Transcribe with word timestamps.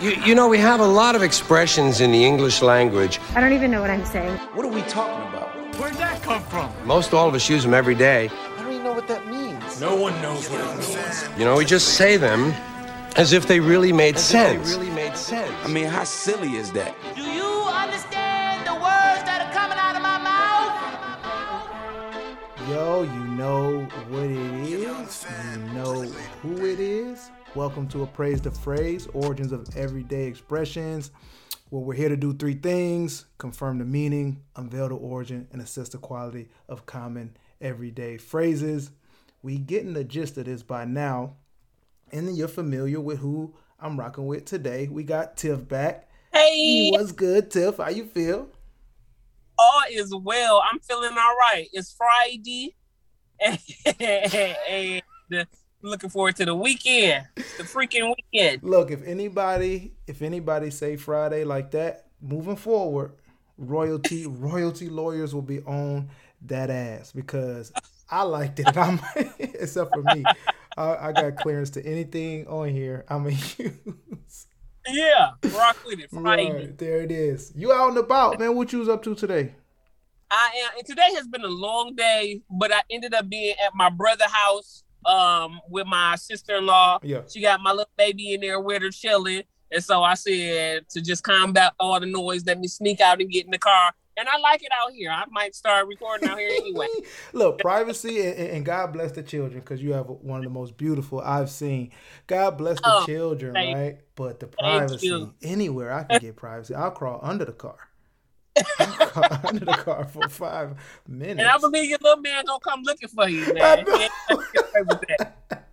You, 0.00 0.10
you 0.26 0.34
know, 0.34 0.46
we 0.46 0.58
have 0.58 0.80
a 0.80 0.86
lot 0.86 1.16
of 1.16 1.22
expressions 1.22 2.02
in 2.02 2.12
the 2.12 2.22
English 2.22 2.60
language. 2.60 3.18
I 3.34 3.40
don't 3.40 3.54
even 3.54 3.70
know 3.70 3.80
what 3.80 3.88
I'm 3.88 4.04
saying. 4.04 4.36
What 4.52 4.66
are 4.66 4.70
we 4.70 4.82
talking 4.82 5.26
about? 5.30 5.54
Where'd 5.80 5.94
that 5.94 6.22
come 6.22 6.42
from? 6.44 6.70
Most 6.86 7.14
all 7.14 7.26
of 7.26 7.34
us 7.34 7.48
use 7.48 7.62
them 7.62 7.72
every 7.72 7.94
day. 7.94 8.28
I 8.28 8.62
don't 8.62 8.72
even 8.72 8.84
know 8.84 8.92
what 8.92 9.08
that 9.08 9.26
means. 9.26 9.80
No 9.80 9.96
one 9.96 10.12
knows 10.20 10.50
what 10.50 10.60
it 10.60 10.76
means. 10.76 11.28
You 11.38 11.46
know, 11.46 11.56
we 11.56 11.64
just 11.64 11.94
say 11.94 12.18
them 12.18 12.52
as 13.16 13.32
if 13.32 13.46
they 13.46 13.58
really 13.58 13.90
made 13.90 14.18
sense. 14.18 14.70
If 14.70 14.76
they 14.76 14.84
really 14.84 14.94
made 14.94 15.16
sense. 15.16 15.50
I 15.64 15.68
mean, 15.68 15.86
how 15.86 16.04
silly 16.04 16.56
is 16.56 16.72
that? 16.72 16.94
Do 17.14 17.22
you 17.22 17.64
understand 17.64 18.66
the 18.66 18.74
words 18.74 19.24
that 19.24 19.46
are 19.46 19.52
coming 19.54 19.78
out 19.78 19.96
of 19.96 20.02
my 20.02 20.18
mouth? 20.18 20.76
Yo, 22.68 23.02
you 23.04 23.24
know 23.34 23.88
what 24.10 24.24
it 24.24 24.30
is. 24.30 25.24
You 25.54 25.58
know 25.72 26.02
who 26.42 26.66
it 26.66 26.80
is. 26.80 27.30
Welcome 27.56 27.88
to 27.88 28.02
Appraise 28.02 28.42
the 28.42 28.50
Phrase, 28.50 29.06
Origins 29.14 29.50
of 29.50 29.74
Everyday 29.74 30.26
Expressions, 30.26 31.10
where 31.70 31.80
we're 31.80 31.94
here 31.94 32.10
to 32.10 32.16
do 32.16 32.34
three 32.34 32.52
things 32.52 33.24
confirm 33.38 33.78
the 33.78 33.84
meaning, 33.86 34.42
unveil 34.56 34.90
the 34.90 34.96
origin, 34.96 35.48
and 35.52 35.62
assess 35.62 35.88
the 35.88 35.96
quality 35.96 36.50
of 36.68 36.84
common 36.84 37.34
everyday 37.62 38.18
phrases. 38.18 38.90
We 39.42 39.56
getting 39.56 39.94
the 39.94 40.04
gist 40.04 40.36
of 40.36 40.44
this 40.44 40.62
by 40.62 40.84
now, 40.84 41.36
and 42.12 42.28
then 42.28 42.36
you're 42.36 42.46
familiar 42.46 43.00
with 43.00 43.20
who 43.20 43.54
I'm 43.80 43.98
rocking 43.98 44.26
with 44.26 44.44
today. 44.44 44.88
We 44.88 45.02
got 45.02 45.38
Tiff 45.38 45.66
back. 45.66 46.10
Hey, 46.34 46.90
What's 46.90 47.12
good, 47.12 47.50
Tiff? 47.50 47.78
How 47.78 47.88
you 47.88 48.04
feel? 48.04 48.50
all 49.58 49.82
is 49.90 50.14
well. 50.14 50.62
I'm 50.70 50.78
feeling 50.80 51.16
all 51.16 51.36
right. 51.36 51.68
It's 51.72 51.94
Friday, 51.94 52.76
and 53.40 53.58
looking 55.86 56.10
forward 56.10 56.36
to 56.36 56.44
the 56.44 56.54
weekend, 56.54 57.26
the 57.34 57.62
freaking 57.62 58.14
weekend. 58.16 58.62
Look, 58.62 58.90
if 58.90 59.02
anybody, 59.04 59.92
if 60.06 60.22
anybody 60.22 60.70
say 60.70 60.96
Friday 60.96 61.44
like 61.44 61.70
that, 61.72 62.06
moving 62.20 62.56
forward, 62.56 63.12
royalty, 63.58 64.26
royalty 64.26 64.88
lawyers 64.88 65.34
will 65.34 65.42
be 65.42 65.60
on 65.60 66.08
that 66.42 66.70
ass 66.70 67.12
because 67.12 67.72
I 68.10 68.22
liked 68.22 68.60
it. 68.60 68.66
I'm 68.76 69.00
except 69.38 69.92
for 69.92 70.02
me, 70.02 70.24
I, 70.76 71.08
I 71.08 71.12
got 71.12 71.36
clearance 71.36 71.70
to 71.70 71.84
anything 71.84 72.46
on 72.46 72.68
here. 72.68 73.04
I'm 73.08 73.26
a 73.26 73.30
use. 73.30 74.46
Yeah, 74.88 75.30
rock 75.52 75.76
with 75.84 75.98
it. 75.98 76.10
Friday. 76.10 76.52
Right, 76.52 76.78
there 76.78 77.02
it 77.02 77.10
is. 77.10 77.52
You 77.56 77.72
out 77.72 77.88
and 77.88 77.98
about, 77.98 78.38
man. 78.38 78.54
What 78.54 78.72
you 78.72 78.78
was 78.78 78.88
up 78.88 79.02
to 79.04 79.14
today? 79.14 79.54
I 80.30 80.50
am. 80.64 80.78
And 80.78 80.86
today 80.86 81.14
has 81.14 81.26
been 81.26 81.44
a 81.44 81.48
long 81.48 81.94
day, 81.94 82.42
but 82.50 82.72
I 82.72 82.82
ended 82.90 83.14
up 83.14 83.28
being 83.28 83.54
at 83.64 83.74
my 83.74 83.90
brother's 83.90 84.30
house 84.30 84.84
um 85.04 85.60
with 85.68 85.86
my 85.86 86.16
sister-in-law. 86.16 87.00
Yeah. 87.02 87.22
She 87.28 87.40
got 87.40 87.60
my 87.60 87.70
little 87.70 87.90
baby 87.96 88.34
in 88.34 88.40
there 88.40 88.60
with 88.60 88.82
her 88.82 88.90
chilling. 88.90 89.42
And 89.70 89.82
so 89.82 90.02
I 90.02 90.14
said 90.14 90.88
to 90.90 91.00
just 91.00 91.24
combat 91.24 91.74
all 91.80 91.98
the 91.98 92.06
noise, 92.06 92.46
let 92.46 92.58
me 92.58 92.68
sneak 92.68 93.00
out 93.00 93.20
and 93.20 93.30
get 93.30 93.44
in 93.44 93.50
the 93.50 93.58
car. 93.58 93.92
And 94.18 94.26
I 94.28 94.38
like 94.38 94.62
it 94.62 94.70
out 94.82 94.92
here. 94.92 95.10
I 95.10 95.24
might 95.30 95.54
start 95.54 95.86
recording 95.88 96.26
out 96.26 96.38
here 96.38 96.48
anyway. 96.48 96.86
Look, 97.34 97.58
privacy 97.58 98.22
and, 98.26 98.38
and 98.38 98.64
God 98.64 98.92
bless 98.94 99.12
the 99.12 99.22
children 99.22 99.60
because 99.60 99.82
you 99.82 99.92
have 99.92 100.06
one 100.06 100.38
of 100.38 100.44
the 100.44 100.50
most 100.50 100.78
beautiful 100.78 101.20
I've 101.20 101.50
seen. 101.50 101.90
God 102.26 102.56
bless 102.56 102.78
the 102.80 102.84
Oh, 102.86 103.04
children, 103.04 103.52
right? 103.54 103.98
But 104.14 104.40
the 104.40 104.46
privacy 104.46 105.28
anywhere 105.42 105.92
I 105.92 106.04
can 106.04 106.18
get 106.18 106.36
privacy, 106.36 106.74
I'll 106.74 106.92
crawl 106.92 107.20
under 107.22 107.44
the 107.44 107.52
car. 107.52 107.76
Under 109.44 109.64
the 109.64 109.72
car 109.84 110.04
for 110.06 110.28
five 110.28 110.76
minutes. 111.08 111.40
And 111.40 111.48
I 111.48 111.58
believe 111.58 111.88
your 111.90 111.98
little 112.00 112.22
man 112.22 112.44
gonna 112.46 112.60
come 112.60 112.82
looking 112.82 113.08
for 113.08 113.28
you, 113.28 113.52
man. 113.52 113.84
know. 113.84 113.98
Yeah, 113.98 114.08
get 114.52 114.70
away 114.74 114.82
with 114.88 115.04
that. 115.08 115.68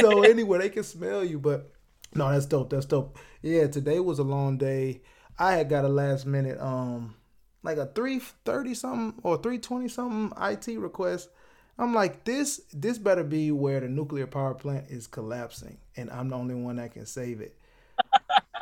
so 0.00 0.22
anyway, 0.22 0.58
they 0.58 0.68
can 0.70 0.84
smell 0.84 1.24
you, 1.24 1.38
but 1.38 1.70
no, 2.14 2.30
that's 2.30 2.46
dope. 2.46 2.70
That's 2.70 2.86
dope. 2.86 3.18
Yeah, 3.42 3.66
today 3.66 4.00
was 4.00 4.18
a 4.18 4.24
long 4.24 4.58
day. 4.58 5.02
I 5.38 5.52
had 5.54 5.68
got 5.68 5.84
a 5.84 5.88
last 5.88 6.26
minute, 6.26 6.60
um, 6.60 7.14
like 7.62 7.78
a 7.78 7.86
three 7.86 8.20
thirty 8.44 8.74
something 8.74 9.20
or 9.22 9.36
three 9.38 9.58
twenty 9.58 9.88
something 9.88 10.36
IT 10.40 10.78
request. 10.78 11.30
I'm 11.78 11.94
like, 11.94 12.24
this 12.24 12.60
this 12.72 12.98
better 12.98 13.24
be 13.24 13.50
where 13.50 13.80
the 13.80 13.88
nuclear 13.88 14.26
power 14.26 14.54
plant 14.54 14.86
is 14.90 15.06
collapsing, 15.06 15.78
and 15.96 16.10
I'm 16.10 16.28
the 16.28 16.36
only 16.36 16.54
one 16.54 16.76
that 16.76 16.92
can 16.92 17.06
save 17.06 17.40
it. 17.40 17.56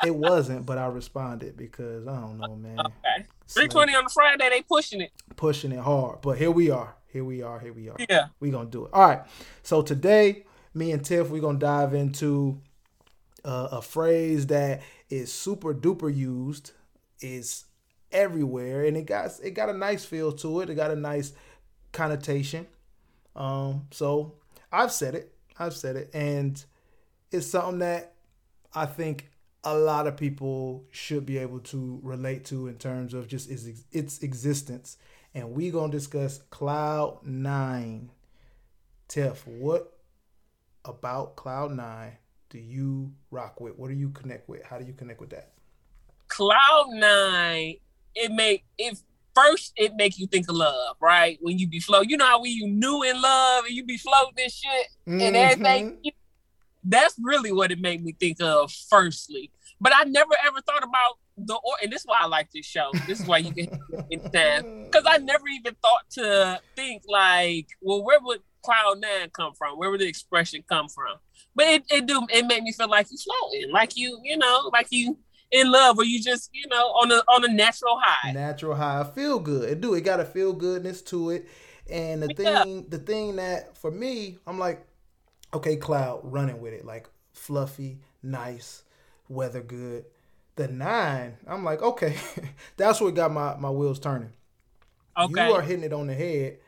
it 0.05 0.15
wasn't, 0.15 0.65
but 0.67 0.79
I 0.79 0.87
responded 0.87 1.57
because 1.57 2.07
I 2.07 2.21
don't 2.21 2.39
know, 2.39 2.57
man. 2.57 2.79
Okay. 2.87 3.27
320 3.53 3.95
on 3.95 4.05
the 4.05 4.11
Friday, 4.11 4.49
they 4.49 4.63
pushing 4.63 5.01
it. 5.01 5.13
Pushing 5.37 5.73
it 5.73 5.81
hard, 5.81 6.21
but 6.21 6.39
here 6.39 6.51
we 6.51 6.71
are. 6.71 6.95
Here 7.13 7.25
we 7.25 7.43
are. 7.43 7.59
Here 7.59 7.73
we 7.73 7.89
are. 7.89 7.97
Yeah. 8.09 8.29
we 8.39 8.51
gonna 8.51 8.71
do 8.71 8.87
it. 8.87 8.93
All 8.93 9.09
right. 9.09 9.23
So 9.63 9.83
today, 9.83 10.45
me 10.75 10.93
and 10.93 11.05
Tiff, 11.05 11.29
we 11.31 11.41
gonna 11.41 11.59
dive 11.59 11.93
into 11.93 12.61
uh, 13.45 13.69
a 13.73 13.83
phrase 13.83 14.47
that 14.49 14.83
is 15.09 15.33
super 15.33 15.75
duper 15.75 16.15
used, 16.15 16.73
is 17.21 17.65
everywhere, 18.13 18.85
and 18.85 18.97
it 18.97 19.07
got 19.07 19.33
it 19.43 19.53
got 19.53 19.69
a 19.69 19.75
nice 19.75 20.05
feel 20.05 20.33
to 20.33 20.61
it. 20.61 20.71
It 20.71 20.77
got 20.77 20.93
a 20.93 20.97
nice 20.97 21.33
connotation. 21.93 22.67
Um, 23.35 23.89
so 23.91 24.35
I've 24.71 24.93
said 24.93 25.15
it. 25.17 25.35
I've 25.59 25.75
said 25.75 25.97
it, 25.97 26.11
and 26.15 26.63
it's 27.33 27.49
something 27.49 27.81
that 27.81 28.15
I 28.75 28.87
think 28.87 29.30
a 29.65 29.77
lot 29.77 30.07
of 30.07 30.17
people 30.17 30.85
should 30.91 31.27
be 31.27 31.39
able 31.39 31.61
to 31.61 32.01
relate 32.03 32.45
to 32.47 32.67
in 32.69 32.77
terms 32.77 33.13
of 33.15 33.29
just 33.29 33.51
its, 33.51 33.85
its 33.93 34.19
existence. 34.23 34.97
And 35.35 35.53
we're 35.53 35.73
gonna 35.73 35.93
discuss 35.93 36.39
Cloud 36.51 37.19
Nine. 37.25 38.11
Tiff, 39.09 39.47
what 39.47 39.99
about 40.85 41.37
Cloud 41.37 41.73
Nine 41.73 42.17
do 42.51 42.59
you 42.59 43.13
rock 43.31 43.61
with? 43.61 43.79
What 43.79 43.89
do 43.89 43.95
you 43.95 44.11
connect 44.11 44.49
with? 44.49 44.65
How 44.65 44.79
do 44.79 44.85
you 44.85 44.93
connect 44.93 45.21
with 45.21 45.31
that? 45.31 45.53
Cloud 46.29 46.87
nine, 46.91 47.77
it 48.15 48.33
make 48.33 48.65
it 48.77 49.01
first 49.35 49.73
it 49.77 49.95
make 49.95 50.19
you 50.19 50.27
think 50.27 50.49
of 50.49 50.57
love, 50.57 50.97
right? 51.01 51.39
When 51.41 51.59
you 51.59 51.67
be 51.69 51.81
flow, 51.81 52.03
you 52.03 52.17
know 52.17 52.27
how 52.27 52.41
we 52.41 52.51
you 52.51 52.69
new 52.69 53.03
in 53.03 53.21
love 53.21 53.65
and 53.65 53.75
you 53.75 53.85
be 53.85 53.97
floating 53.97 54.35
this 54.37 54.55
shit 54.55 54.87
and 55.07 55.21
mm-hmm. 55.21 55.37
everything. 55.37 55.99
you- 56.03 56.13
That's 56.85 57.15
really 57.21 57.53
what 57.53 57.71
it 57.71 57.81
made 57.81 58.03
me 58.03 58.13
think 58.19 58.41
of 58.41 58.73
firstly. 58.89 59.53
But 59.81 59.93
I 59.95 60.05
never 60.05 60.33
ever 60.47 60.61
thought 60.63 60.83
about 60.83 61.19
the 61.37 61.55
or 61.55 61.75
and 61.83 61.93
this 61.93 62.03
is 62.03 62.07
why 62.07 62.19
I 62.21 62.27
like 62.27 62.51
this 62.53 62.67
show. 62.67 62.99
This 63.07 63.21
is 63.21 63.27
why 63.27 63.39
you 63.39 63.53
can. 63.53 63.69
Because 64.93 65.07
I 65.07 65.19
never 65.19 65.45
even 65.47 65.77
thought 65.83 66.11
to 66.15 66.61
think 66.75 67.03
like, 67.07 67.69
well, 67.81 68.05
where 68.05 68.19
would 68.21 68.41
cloud 68.65 69.01
nine 69.01 69.31
come 69.33 69.53
from? 69.57 69.79
Where 69.79 69.91
would 69.91 70.01
the 70.01 70.09
expression 70.09 70.65
come 70.69 70.89
from? 70.89 71.17
But 71.55 71.67
it, 71.69 71.85
it 71.91 72.07
do 72.07 72.27
it 72.29 72.47
made 72.47 72.63
me 72.65 72.73
feel 72.73 72.89
like 72.89 73.07
you 73.11 73.17
floating, 73.19 73.71
like 73.73 73.97
you, 73.97 74.19
you 74.25 74.37
know, 74.37 74.69
like 74.73 74.89
you 74.91 75.17
in 75.53 75.71
love 75.71 75.99
or 75.99 76.05
you 76.05 76.21
just, 76.23 76.51
you 76.53 76.67
know, 76.69 76.89
on 76.89 77.11
a 77.13 77.23
on 77.29 77.45
a 77.45 77.49
natural 77.53 77.99
high. 78.03 78.33
natural 78.33 78.75
high 78.75 79.05
feel 79.15 79.39
good 79.39 79.69
it 79.69 79.81
do 79.81 79.95
it 79.95 80.03
got 80.03 80.21
a 80.21 80.25
feel 80.25 80.53
goodness 80.53 81.03
to 81.03 81.31
it 81.31 81.47
and 81.91 82.23
the 82.23 82.35
Yeah. 82.39 82.63
thing 82.65 82.87
the 82.89 82.99
thing 82.99 83.37
that 83.37 83.77
for 83.77 83.91
me 83.91 84.39
i'm 84.47 84.59
like 84.59 84.87
okay 85.53 85.77
cloud 85.77 86.21
running 86.23 86.61
with 86.61 86.73
it. 86.73 86.85
Like 86.85 87.09
fluffy 87.33 87.99
nice 88.23 88.83
weather 89.29 89.61
good. 89.61 90.05
The 90.57 90.69
nine 90.69 91.37
i'm 91.47 91.65
like 91.65 91.81
okay. 91.83 92.17
That's 92.77 93.01
what 93.01 93.15
got 93.15 93.33
my 93.33 93.57
my 93.57 93.71
wheels 93.71 93.99
turning. 93.99 94.33
Okay. 95.17 95.47
you 95.49 95.55
are 95.55 95.63
hitting 95.63 95.85
it 95.85 95.93
on 95.93 96.07
the 96.07 96.15
head 96.15 96.59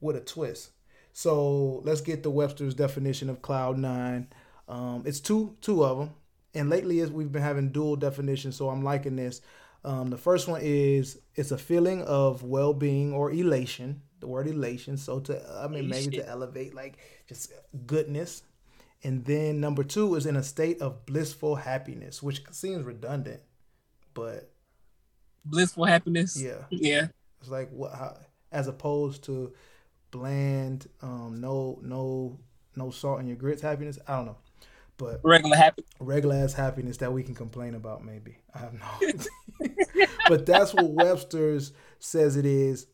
with 0.00 0.16
a 0.16 0.20
twist. 0.20 0.70
So 1.12 1.80
let's 1.84 2.00
get 2.00 2.22
the 2.22 2.30
webster's 2.30 2.74
definition 2.74 3.30
of 3.30 3.40
cloud 3.42 3.78
nine. 3.78 4.28
Um, 4.68 5.04
it's 5.06 5.20
two 5.20 5.56
two 5.60 5.84
of 5.84 5.98
them 5.98 6.14
and 6.54 6.70
lately 6.70 7.04
we've 7.06 7.30
been 7.30 7.42
having 7.42 7.70
dual 7.70 7.96
definitions 7.96 8.56
so 8.56 8.68
i'm 8.68 8.82
liking 8.82 9.16
this. 9.16 9.40
Um, 9.84 10.10
the 10.10 10.18
first 10.18 10.48
one 10.48 10.60
is 10.64 11.20
it's 11.36 11.52
a 11.52 11.58
feeling 11.58 12.02
of 12.02 12.42
well-being 12.42 13.12
or 13.12 13.30
elation 13.30 14.02
the 14.26 14.32
word 14.32 14.46
elation 14.48 14.96
so 14.96 15.20
to 15.20 15.40
i 15.62 15.66
mean 15.68 15.88
maybe 15.88 16.16
to 16.16 16.28
elevate 16.28 16.74
like 16.74 16.98
just 17.28 17.52
goodness 17.86 18.42
and 19.04 19.24
then 19.24 19.60
number 19.60 19.84
two 19.84 20.14
is 20.16 20.26
in 20.26 20.36
a 20.36 20.42
state 20.42 20.80
of 20.82 21.06
blissful 21.06 21.56
happiness 21.56 22.22
which 22.22 22.42
seems 22.50 22.84
redundant 22.84 23.40
but 24.14 24.50
Blissful 25.44 25.84
happiness. 25.84 26.40
yeah 26.42 26.64
Yeah. 26.70 27.06
it's 27.40 27.48
like 27.50 27.70
what 27.70 27.92
how, 27.94 28.16
as 28.50 28.66
opposed 28.66 29.22
to 29.24 29.52
bland, 30.10 30.88
um, 31.02 31.36
no 31.40 31.78
no 31.82 32.38
no 32.74 32.90
salt 32.90 33.20
in 33.20 33.26
your 33.28 33.36
grits 33.36 33.62
happiness. 33.62 33.98
I 34.08 34.16
don't 34.16 34.26
know, 34.26 34.36
but 34.96 35.20
Regular 35.22 35.56
happiness. 35.56 35.90
regular 36.00 36.34
ass 36.36 36.52
happiness 36.54 36.96
that 36.98 37.12
we 37.12 37.22
can 37.22 37.34
complain 37.34 37.74
about. 37.76 38.04
Maybe 38.04 38.38
I 38.54 38.58
have 38.58 38.72
no, 38.74 39.66
but 40.28 40.46
that's 40.46 40.74
what 40.74 40.90
Webster's 40.90 41.72
says 42.00 42.36
it 42.36 42.46
is, 42.46 42.86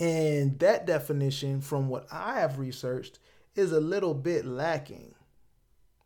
and 0.00 0.58
that 0.58 0.86
definition, 0.86 1.60
from 1.60 1.88
what 1.88 2.06
I 2.10 2.40
have 2.40 2.58
researched, 2.58 3.18
is 3.54 3.72
a 3.72 3.80
little 3.80 4.14
bit 4.14 4.44
lacking. 4.44 5.14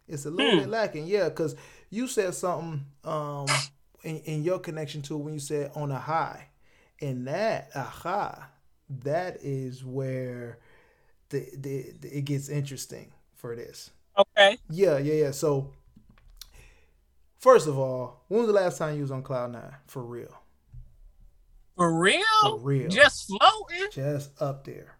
It's 0.08 0.26
a 0.26 0.30
little 0.30 0.60
bit 0.60 0.68
lacking, 0.68 1.06
yeah, 1.06 1.28
because 1.28 1.56
you 1.90 2.06
said 2.06 2.34
something 2.34 2.84
um 3.04 3.46
in, 4.02 4.18
in 4.20 4.42
your 4.42 4.58
connection 4.58 5.02
to 5.02 5.14
it 5.14 5.18
when 5.18 5.34
you 5.34 5.40
said 5.40 5.70
on 5.74 5.90
a 5.90 5.98
high, 5.98 6.48
and 7.00 7.26
that 7.26 7.70
aha, 7.74 8.48
that 9.02 9.38
is 9.42 9.84
where 9.84 10.58
the, 11.30 11.46
the, 11.56 11.92
the 12.00 12.18
it 12.18 12.24
gets 12.24 12.48
interesting 12.48 13.12
for 13.34 13.56
this. 13.56 13.90
Okay. 14.18 14.58
Yeah, 14.68 14.98
yeah, 14.98 15.14
yeah. 15.14 15.30
So 15.30 15.70
First 17.42 17.66
of 17.66 17.76
all, 17.76 18.22
when 18.28 18.38
was 18.42 18.46
the 18.46 18.52
last 18.52 18.78
time 18.78 18.94
you 18.94 19.02
was 19.02 19.10
on 19.10 19.24
cloud 19.24 19.50
nine 19.50 19.74
for 19.88 20.00
real? 20.00 20.32
For 21.76 21.92
real? 21.92 22.22
For 22.40 22.56
real. 22.58 22.88
Just 22.88 23.26
floating? 23.26 23.51
Just 23.92 24.40
up 24.40 24.64
there. 24.64 24.98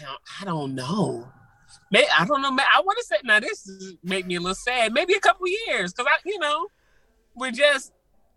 Now, 0.00 0.16
I 0.40 0.44
don't 0.44 0.74
know. 0.74 1.28
May 1.90 2.06
I 2.16 2.24
don't 2.24 2.42
know. 2.42 2.50
man, 2.50 2.66
I 2.74 2.80
want 2.80 2.98
to 2.98 3.04
say 3.04 3.16
now. 3.24 3.40
This 3.40 3.66
is, 3.66 3.94
make 4.02 4.26
me 4.26 4.36
a 4.36 4.40
little 4.40 4.54
sad. 4.54 4.92
Maybe 4.92 5.14
a 5.14 5.20
couple 5.20 5.46
years, 5.46 5.92
because 5.92 6.10
I, 6.10 6.18
you 6.24 6.38
know, 6.38 6.68
we're 7.34 7.50
just. 7.50 7.92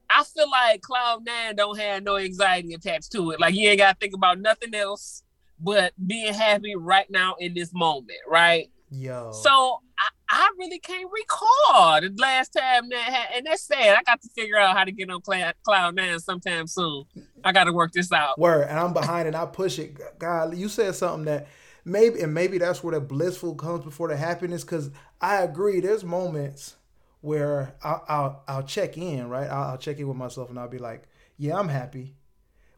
I 0.09 0.23
feel 0.23 0.49
like 0.49 0.81
Cloud 0.81 1.25
Nine 1.25 1.55
don't 1.55 1.77
have 1.77 2.03
no 2.03 2.17
anxiety 2.17 2.73
attached 2.73 3.11
to 3.11 3.31
it. 3.31 3.39
Like 3.41 3.55
you 3.55 3.67
ain't 3.67 3.79
got 3.79 3.93
to 3.93 3.97
think 3.99 4.13
about 4.13 4.39
nothing 4.39 4.73
else 4.73 5.23
but 5.59 5.93
being 6.05 6.33
happy 6.33 6.75
right 6.75 7.09
now 7.09 7.35
in 7.39 7.53
this 7.53 7.73
moment, 7.73 8.19
right? 8.27 8.69
Yo. 8.89 9.31
So 9.33 9.81
I, 9.99 10.07
I 10.29 10.49
really 10.57 10.79
can't 10.79 11.09
recall 11.11 12.01
the 12.01 12.13
last 12.17 12.49
time 12.49 12.89
that 12.89 12.99
had, 12.99 13.37
and 13.37 13.45
that's 13.45 13.63
sad. 13.63 13.97
I 13.97 14.03
got 14.03 14.21
to 14.21 14.29
figure 14.35 14.57
out 14.57 14.75
how 14.75 14.83
to 14.83 14.91
get 14.91 15.09
on 15.09 15.21
Cloud, 15.21 15.53
Cloud 15.63 15.95
Nine 15.95 16.19
sometime 16.19 16.67
soon. 16.67 17.05
I 17.43 17.51
got 17.51 17.65
to 17.65 17.73
work 17.73 17.93
this 17.93 18.11
out. 18.11 18.37
Word, 18.37 18.67
and 18.69 18.77
I'm 18.77 18.93
behind, 18.93 19.27
and 19.27 19.35
I 19.35 19.45
push 19.45 19.79
it. 19.79 20.19
God, 20.19 20.57
you 20.57 20.67
said 20.67 20.95
something 20.95 21.25
that 21.25 21.47
maybe, 21.85 22.21
and 22.21 22.33
maybe 22.33 22.57
that's 22.57 22.83
where 22.83 22.93
the 22.93 22.99
blissful 22.99 23.55
comes 23.55 23.85
before 23.85 24.09
the 24.09 24.17
happiness. 24.17 24.63
Because 24.63 24.91
I 25.21 25.43
agree, 25.43 25.79
there's 25.79 26.03
moments 26.03 26.75
where 27.21 27.73
I'll, 27.83 28.03
I'll, 28.07 28.43
I'll 28.47 28.63
check 28.63 28.97
in, 28.97 29.29
right? 29.29 29.49
I'll, 29.49 29.71
I'll 29.71 29.77
check 29.77 29.97
in 29.97 30.07
with 30.07 30.17
myself, 30.17 30.49
and 30.49 30.59
I'll 30.59 30.67
be 30.67 30.77
like, 30.77 31.03
yeah, 31.37 31.57
I'm 31.57 31.69
happy. 31.69 32.15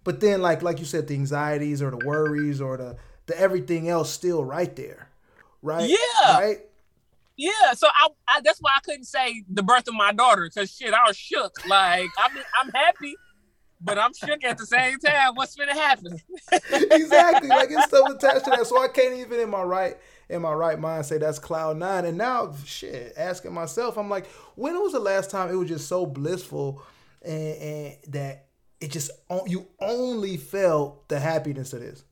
But 0.04 0.20
then, 0.20 0.42
like 0.42 0.62
like 0.62 0.80
you 0.80 0.86
said, 0.86 1.08
the 1.08 1.16
anxieties 1.16 1.82
or 1.82 1.92
the 1.92 2.06
worries 2.06 2.62
or 2.62 2.78
the 2.78 2.98
the 3.26 3.40
everything 3.40 3.90
else 3.90 4.12
still 4.12 4.44
right 4.44 4.76
there, 4.76 5.10
right? 5.62 5.90
Yeah. 5.90 6.38
Right. 6.38 6.58
Yeah, 7.40 7.72
so 7.74 7.88
I, 7.88 8.10
I 8.28 8.42
that's 8.42 8.60
why 8.60 8.72
I 8.76 8.82
couldn't 8.82 9.06
say 9.06 9.46
the 9.50 9.64
birth 9.64 9.88
of 9.88 9.94
my 9.94 10.12
daughter 10.12 10.50
because 10.54 10.76
shit, 10.76 10.94
I 10.94 11.08
was 11.08 11.16
shook. 11.16 11.66
Like 11.70 12.10
I'm 12.20 12.32
I'm 12.60 12.70
happy, 12.70 13.16
but 13.80 13.98
I'm 13.98 14.12
shook 14.14 14.44
at 14.44 14.58
the 14.58 14.66
same 14.66 15.00
time. 15.00 15.36
What's 15.36 15.56
gonna 15.56 15.74
happen? 15.74 16.20
exactly. 16.92 17.48
Like 17.48 17.70
it's 17.72 17.86
stuff 17.86 18.10
attached 18.10 18.44
to 18.44 18.52
that. 18.52 18.68
So 18.68 18.84
I 18.84 18.90
can't 18.90 19.16
even 19.16 19.40
in 19.40 19.50
my 19.50 19.64
right 19.64 19.96
in 20.30 20.42
my 20.42 20.52
right 20.52 20.78
mind 20.78 21.06
say 21.06 21.18
that's 21.18 21.40
cloud 21.40 21.78
nine. 21.78 22.04
And 22.04 22.18
now 22.18 22.54
shit, 22.66 23.14
asking 23.16 23.54
myself, 23.54 23.98
I'm 23.98 24.10
like, 24.10 24.28
when 24.56 24.78
was 24.78 24.92
the 24.92 25.00
last 25.00 25.32
time 25.32 25.50
it 25.50 25.56
was 25.56 25.70
just 25.70 25.88
so 25.88 26.06
blissful 26.06 26.84
and, 27.22 27.56
and 27.56 27.98
that 28.10 28.48
it 28.82 28.92
just 28.92 29.12
you 29.48 29.66
only 29.80 30.36
felt 30.36 31.08
the 31.08 31.22
happiness 31.22 31.72
of 31.72 31.80
this. 31.80 32.04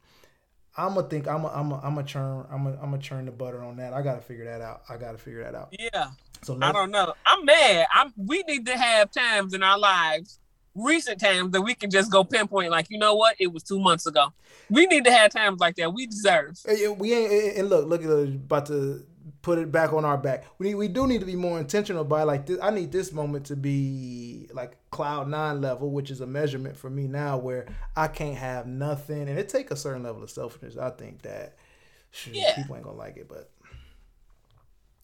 I'm 0.78 0.94
gonna 0.94 1.08
think 1.08 1.28
I'm 1.28 1.44
a, 1.44 1.48
I'm 1.48 1.72
a, 1.72 1.76
I'm 1.78 1.96
gonna 1.96 2.04
churn 2.06 2.46
I'm 2.52 2.64
gonna 2.64 2.78
I'm 2.82 2.92
gonna 2.92 3.00
churn 3.00 3.26
the 3.26 3.32
butter 3.32 3.64
on 3.64 3.78
that. 3.78 3.94
I 3.94 4.02
gotta 4.02 4.22
figure 4.22 4.46
that 4.46 4.62
out. 4.62 4.84
I 4.88 4.98
gotta 4.98 5.18
figure 5.18 5.44
that 5.44 5.56
out. 5.56 5.70
Yeah. 5.78 6.10
So 6.44 6.58
I 6.62 6.72
don't 6.72 6.92
know. 6.92 7.14
I'm 7.26 7.46
mad. 7.46 7.88
I'm. 7.92 8.14
We 8.16 8.44
need 8.48 8.66
to 8.68 8.78
have 8.78 9.12
times 9.12 9.56
in 9.56 9.64
our 9.64 9.80
lives, 9.80 10.40
recent 10.76 11.20
times 11.20 11.52
that 11.52 11.62
we 11.62 11.74
can 11.74 11.90
just 11.90 12.12
go 12.12 12.24
pinpoint. 12.24 12.70
Like 12.70 12.92
you 12.92 13.00
know 13.00 13.16
what? 13.16 13.36
It 13.40 13.52
was 13.52 13.64
two 13.64 13.80
months 13.80 14.06
ago. 14.06 14.28
We 14.70 14.86
need 14.86 15.06
to 15.06 15.12
have 15.12 15.32
times 15.32 15.60
like 15.60 15.78
that. 15.78 15.94
We 15.94 16.06
deserve. 16.06 16.60
We 16.98 17.14
ain't 17.14 17.58
and 17.58 17.70
look 17.70 17.88
look 17.88 18.04
at 18.04 18.10
about 18.10 18.68
to 18.68 19.04
put 19.48 19.58
it 19.58 19.72
back 19.72 19.94
on 19.94 20.04
our 20.04 20.18
back. 20.18 20.44
We 20.58 20.68
need, 20.68 20.76
we 20.76 20.90
do 20.90 21.08
need 21.08 21.22
to 21.22 21.26
be 21.26 21.38
more 21.38 21.58
intentional 21.58 22.04
by 22.04 22.24
like 22.24 22.46
this. 22.48 22.60
I 22.62 22.70
need 22.70 22.92
this 22.92 23.14
moment 23.14 23.46
to 23.46 23.56
be 23.56 24.50
like 24.52 24.76
cloud 24.92 25.30
nine 25.30 25.62
level, 25.62 25.90
which 25.90 26.12
is 26.12 26.20
a 26.20 26.28
measurement 26.28 26.76
for 26.76 26.90
me 26.90 27.08
now 27.08 27.38
where 27.38 27.66
I 27.96 28.10
can't 28.10 28.36
have 28.36 28.68
nothing, 28.68 29.22
and 29.30 29.40
it 29.40 29.48
take 29.48 29.72
a 29.72 29.78
certain 29.78 30.04
level 30.04 30.22
of 30.22 30.30
selfishness. 30.30 30.76
I 30.76 30.90
think 30.90 31.22
that 31.22 31.56
shoot, 32.12 32.36
Yeah. 32.36 32.56
people 32.58 32.76
ain't 32.76 32.84
gonna 32.84 32.98
like 32.98 33.16
it, 33.16 33.30
but 33.30 33.50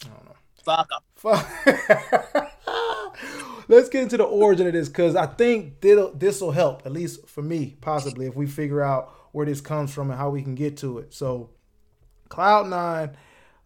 I 0.03 0.09
don't 0.09 0.25
know. 0.25 0.35
Fuck 0.61 0.89
'em. 0.93 0.99
Fuck. 1.15 2.49
Let's 3.69 3.87
get 3.87 4.03
into 4.03 4.17
the 4.17 4.25
origin 4.25 4.67
of 4.67 4.73
this 4.73 4.89
because 4.89 5.15
I 5.15 5.25
think 5.25 5.79
this 5.79 6.41
will 6.41 6.51
help, 6.51 6.85
at 6.85 6.91
least 6.91 7.29
for 7.29 7.41
me, 7.41 7.77
possibly, 7.79 8.25
if 8.25 8.35
we 8.35 8.45
figure 8.45 8.81
out 8.81 9.13
where 9.31 9.45
this 9.45 9.61
comes 9.61 9.93
from 9.93 10.09
and 10.09 10.19
how 10.19 10.29
we 10.31 10.41
can 10.43 10.53
get 10.53 10.75
to 10.79 10.97
it. 10.97 11.13
So, 11.13 11.49
Cloud9 12.29 13.15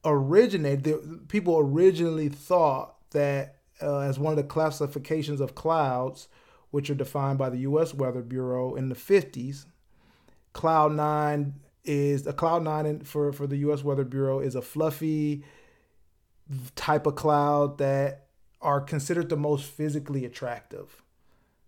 originated, 0.06 0.84
the, 0.84 1.20
people 1.28 1.58
originally 1.58 2.30
thought 2.30 2.96
that 3.12 3.58
uh, 3.82 4.00
as 4.00 4.20
one 4.20 4.32
of 4.32 4.38
the 4.38 4.44
classifications 4.44 5.42
of 5.42 5.56
clouds, 5.56 6.28
which 6.72 6.90
are 6.90 6.96
defined 6.96 7.38
by 7.38 7.50
the 7.50 7.60
U.S. 7.60 7.94
Weather 7.94 8.22
Bureau 8.22 8.76
in 8.76 8.90
the 8.90 8.96
50s, 8.96 9.66
Cloud9 10.54 11.54
is 11.84 12.28
a 12.28 12.34
Cloud9 12.34 13.06
for, 13.06 13.32
for 13.32 13.48
the 13.48 13.58
U.S. 13.58 13.84
Weather 13.84 14.04
Bureau 14.04 14.40
is 14.40 14.56
a 14.56 14.62
fluffy 14.62 15.44
type 16.76 17.06
of 17.06 17.16
cloud 17.16 17.78
that 17.78 18.28
are 18.62 18.82
considered 18.82 19.30
the 19.30 19.38
most 19.38 19.66
physically 19.66 20.26
attractive. 20.26 21.04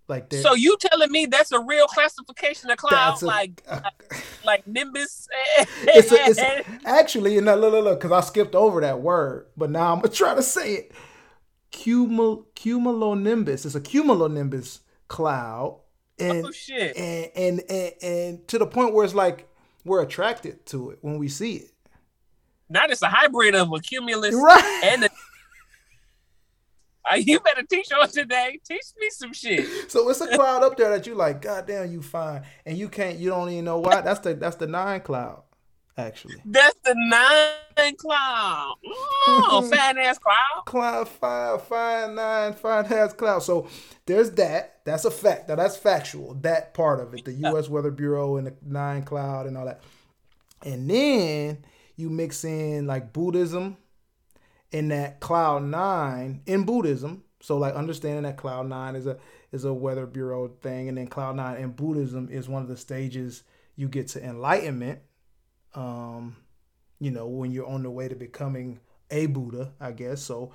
Like 0.10 0.34
So 0.34 0.56
you 0.56 0.76
telling 0.80 1.12
me 1.12 1.28
that's 1.28 1.52
a 1.52 1.60
real 1.60 1.86
classification 1.88 2.72
of 2.72 2.78
clouds, 2.78 3.22
a- 3.22 3.28
like, 3.28 3.62
like 3.70 3.84
like 4.44 4.68
Nimbus? 4.68 5.28
it's, 5.84 6.12
a, 6.12 6.16
it's 6.16 6.40
a- 6.40 6.66
actually, 6.86 7.38
and 7.38 7.46
look, 7.46 7.62
look, 7.62 7.84
look, 7.84 8.00
because 8.00 8.12
I 8.12 8.22
skipped 8.22 8.56
over 8.56 8.82
that 8.82 9.02
word, 9.02 9.46
but 9.56 9.70
now 9.70 9.94
I'm 9.94 10.00
gonna 10.02 10.10
try 10.14 10.34
to 10.34 10.42
say 10.42 10.74
it. 10.74 10.92
Cumul 11.72 12.46
cumulonimbus. 12.56 13.66
It's 13.68 13.76
a 13.76 13.80
cumulonimbus 13.82 14.80
cloud, 15.08 15.80
and 16.18 16.46
oh 16.48 16.52
shit! 16.52 16.98
and, 16.98 17.30
and 17.36 17.62
and 17.70 17.94
and 18.02 18.48
to 18.48 18.58
the 18.58 18.66
point 18.66 18.96
where 18.96 19.06
it's 19.06 19.14
like 19.14 19.48
we're 19.86 20.02
attracted 20.02 20.66
to 20.68 20.90
it 20.90 20.98
when 21.02 21.20
we 21.20 21.30
see 21.30 21.58
it. 21.58 21.72
Now 22.72 22.86
it's 22.90 23.02
a 23.04 23.08
hybrid 23.10 23.54
of 23.56 23.72
a 23.72 23.80
cumulus 23.80 24.34
Right. 24.36 24.82
and 24.86 25.04
a. 25.04 25.09
You 27.18 27.40
better 27.40 27.64
teach 27.64 27.92
on 27.92 28.08
today. 28.10 28.60
Teach 28.66 28.86
me 29.00 29.10
some 29.10 29.34
shit. 29.34 29.92
So 29.92 30.10
it's 30.10 30.22
a 30.22 30.28
cloud 30.28 30.64
up 30.64 30.78
there 30.78 30.90
that 30.90 31.08
you 31.08 31.16
like, 31.16 31.42
goddamn, 31.42 31.92
you 31.92 32.02
fine, 32.02 32.44
and 32.66 32.78
you 32.78 32.90
can't, 32.90 33.18
you 33.18 33.30
don't 33.30 33.50
even 33.50 33.66
know 33.66 33.80
why. 33.80 34.02
That's 34.02 34.20
the 34.20 34.34
that's 34.36 34.58
the 34.58 34.68
nine 34.68 35.02
cloud, 35.02 35.44
actually. 35.98 36.42
That's 36.46 36.78
the 36.84 36.96
nine 36.96 37.96
cloud. 37.96 38.76
Oh, 39.28 39.68
fat 39.72 39.98
ass 39.98 40.18
cloud. 40.20 40.66
Cloud 40.66 41.08
five, 41.08 41.64
five, 41.64 42.12
nine, 42.12 42.54
five 42.54 42.92
ass 42.92 43.14
cloud. 43.14 43.40
So 43.40 43.68
there's 44.06 44.32
that. 44.32 44.82
That's 44.86 45.06
a 45.06 45.12
fact. 45.12 45.50
Now 45.50 45.56
that's 45.56 45.78
factual. 45.78 46.36
That 46.36 46.74
part 46.74 47.00
of 47.00 47.14
it, 47.14 47.26
the 47.26 47.34
U.S. 47.34 47.70
Weather 47.70 47.92
Bureau 47.92 48.38
and 48.38 48.48
the 48.48 48.54
nine 48.66 49.04
cloud 49.04 49.48
and 49.48 49.58
all 49.58 49.66
that. 49.66 49.82
And 50.64 50.90
then 50.90 51.66
you 51.96 52.10
mix 52.10 52.44
in 52.44 52.86
like 52.88 53.14
Buddhism 53.14 53.78
in 54.72 54.90
that 54.90 55.20
cloud 55.20 55.64
nine 55.64 56.42
in 56.46 56.64
Buddhism. 56.64 57.24
So 57.42 57.58
like 57.58 57.74
understanding 57.74 58.24
that 58.24 58.38
cloud 58.38 58.68
nine 58.68 58.96
is 58.96 59.08
a 59.08 59.18
is 59.52 59.66
a 59.66 59.74
weather 59.74 60.06
bureau 60.06 60.48
thing, 60.62 60.90
and 60.90 60.98
then 60.98 61.08
cloud 61.08 61.36
nine 61.36 61.58
in 61.58 61.72
Buddhism 61.72 62.30
is 62.30 62.50
one 62.50 62.62
of 62.62 62.68
the 62.68 62.78
stages 62.78 63.44
you 63.76 63.88
get 63.88 64.08
to 64.10 64.24
enlightenment. 64.24 65.00
Um, 65.74 66.36
you 67.00 67.12
know, 67.12 67.28
when 67.28 67.52
you're 67.52 67.68
on 67.68 67.84
the 67.84 67.90
way 67.90 68.08
to 68.08 68.16
becoming 68.16 68.80
a 69.10 69.26
Buddha, 69.28 69.74
I 69.80 69.92
guess. 69.92 70.22
So 70.22 70.52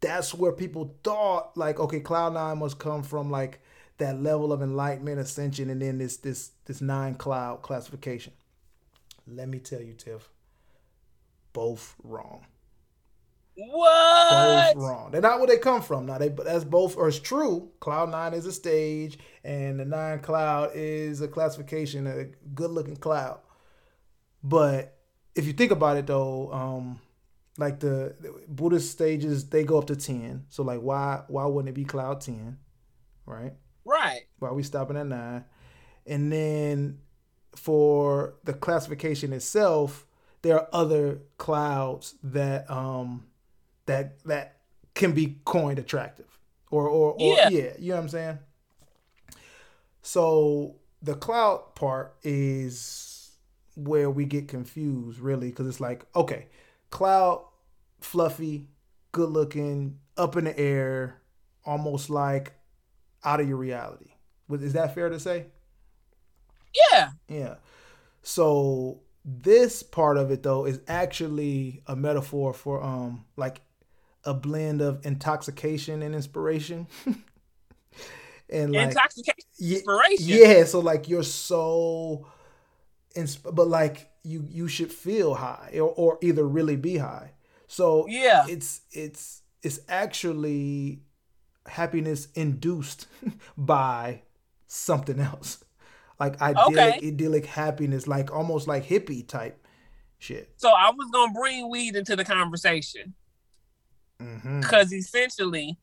that's 0.00 0.34
where 0.34 0.52
people 0.52 0.96
thought 1.04 1.56
like, 1.56 1.80
okay, 1.80 2.00
cloud 2.00 2.34
nine 2.34 2.58
must 2.58 2.78
come 2.78 3.02
from 3.02 3.30
like 3.30 3.60
that 3.98 4.20
level 4.20 4.52
of 4.52 4.62
enlightenment, 4.62 5.18
ascension, 5.18 5.70
and 5.70 5.80
then 5.80 5.98
this 5.98 6.16
this 6.18 6.50
this 6.66 6.80
nine 6.80 7.14
cloud 7.14 7.62
classification. 7.62 8.32
Let 9.26 9.48
me 9.48 9.58
tell 9.58 9.80
you, 9.80 9.92
Tiff, 9.92 10.30
both 11.52 11.94
wrong. 12.02 12.46
What? 13.60 14.74
Both 14.76 14.84
wrong. 14.84 15.10
They're 15.10 15.20
not 15.20 15.38
where 15.38 15.48
they 15.48 15.58
come 15.58 15.82
from. 15.82 16.06
Now 16.06 16.18
they 16.18 16.28
but 16.28 16.46
that's 16.46 16.62
both 16.62 16.96
or 16.96 17.08
it's 17.08 17.18
true. 17.18 17.72
Cloud 17.80 18.10
nine 18.10 18.32
is 18.32 18.46
a 18.46 18.52
stage, 18.52 19.18
and 19.42 19.80
the 19.80 19.84
nine 19.84 20.20
cloud 20.20 20.70
is 20.74 21.20
a 21.22 21.26
classification, 21.26 22.06
a 22.06 22.26
good 22.54 22.70
looking 22.70 22.96
cloud. 22.96 23.40
But 24.44 24.96
if 25.34 25.44
you 25.46 25.52
think 25.52 25.72
about 25.72 25.96
it 25.96 26.06
though, 26.06 26.52
um, 26.52 27.00
like 27.56 27.80
the, 27.80 28.14
the 28.20 28.44
Buddhist 28.46 28.92
stages, 28.92 29.48
they 29.48 29.64
go 29.64 29.78
up 29.78 29.88
to 29.88 29.96
ten. 29.96 30.44
So 30.50 30.62
like 30.62 30.78
why 30.80 31.24
why 31.26 31.44
wouldn't 31.46 31.70
it 31.70 31.74
be 31.74 31.84
cloud 31.84 32.20
ten? 32.20 32.58
Right? 33.26 33.54
Right. 33.84 34.20
Why 34.38 34.50
are 34.50 34.54
we 34.54 34.62
stopping 34.62 34.96
at 34.96 35.06
nine? 35.06 35.44
And 36.06 36.30
then 36.32 36.98
for 37.56 38.34
the 38.44 38.52
classification 38.52 39.32
itself, 39.32 40.06
there 40.42 40.60
are 40.60 40.68
other 40.72 41.22
clouds 41.38 42.14
that 42.22 42.70
um 42.70 43.24
that 43.88 44.22
that 44.24 44.56
can 44.94 45.12
be 45.12 45.38
coined 45.44 45.78
attractive. 45.78 46.26
Or 46.70 46.86
or, 46.88 47.12
or 47.12 47.36
Yeah. 47.36 47.48
yeah, 47.48 47.70
you 47.78 47.90
know 47.90 47.96
what 47.96 48.02
I'm 48.02 48.08
saying? 48.08 48.38
So 50.02 50.76
the 51.02 51.14
cloud 51.14 51.74
part 51.74 52.16
is 52.22 53.30
where 53.76 54.10
we 54.10 54.24
get 54.24 54.48
confused 54.48 55.20
really 55.20 55.50
because 55.50 55.68
it's 55.68 55.78
like 55.78 56.04
okay 56.16 56.46
cloud 56.90 57.44
fluffy 58.00 58.66
good 59.12 59.30
looking 59.30 59.96
up 60.16 60.36
in 60.36 60.42
the 60.44 60.58
air 60.58 61.20
almost 61.64 62.10
like 62.10 62.54
out 63.24 63.40
of 63.40 63.46
your 63.48 63.56
reality 63.56 64.10
is 64.50 64.72
that 64.72 64.92
fair 64.96 65.08
to 65.08 65.20
say 65.20 65.46
Yeah. 66.92 67.10
yeah 67.28 67.54
so 68.24 69.00
this 69.24 69.84
part 69.84 70.16
of 70.16 70.32
it 70.32 70.42
though 70.42 70.64
is 70.66 70.80
actually 70.88 71.82
a 71.86 71.94
metaphor 71.94 72.52
for 72.52 72.82
um 72.82 73.24
like 73.36 73.60
a 74.24 74.34
blend 74.34 74.80
of 74.80 75.04
intoxication 75.06 76.02
and 76.02 76.14
inspiration. 76.14 76.86
and 78.50 78.72
like 78.72 78.88
Intoxication, 78.90 79.44
Ye- 79.58 79.76
inspiration. 79.76 80.24
Yeah, 80.26 80.64
so 80.64 80.80
like 80.80 81.08
you're 81.08 81.22
so, 81.22 82.26
insp- 83.14 83.54
but 83.54 83.68
like 83.68 84.10
you 84.22 84.44
you 84.48 84.68
should 84.68 84.92
feel 84.92 85.34
high 85.34 85.72
or, 85.74 85.88
or 85.96 86.18
either 86.22 86.46
really 86.46 86.76
be 86.76 86.98
high. 86.98 87.32
So 87.66 88.06
Yeah. 88.08 88.46
it's 88.48 88.80
it's 88.92 89.42
it's 89.62 89.80
actually 89.88 91.02
happiness 91.66 92.28
induced 92.34 93.06
by 93.56 94.22
something 94.66 95.20
else, 95.20 95.64
like 96.18 96.40
idyllic 96.40 96.78
Okay. 96.96 97.08
idyllic 97.08 97.46
happiness, 97.46 98.06
like 98.06 98.32
almost 98.32 98.66
like 98.68 98.86
hippie 98.86 99.26
type 99.26 99.64
shit. 100.18 100.52
So 100.56 100.68
I 100.70 100.90
was 100.90 101.10
gonna 101.12 101.32
bring 101.32 101.70
weed 101.70 101.96
into 101.96 102.16
the 102.16 102.24
conversation 102.24 103.14
hmm 104.20 104.60
because 104.60 104.92
essentially, 104.92 105.78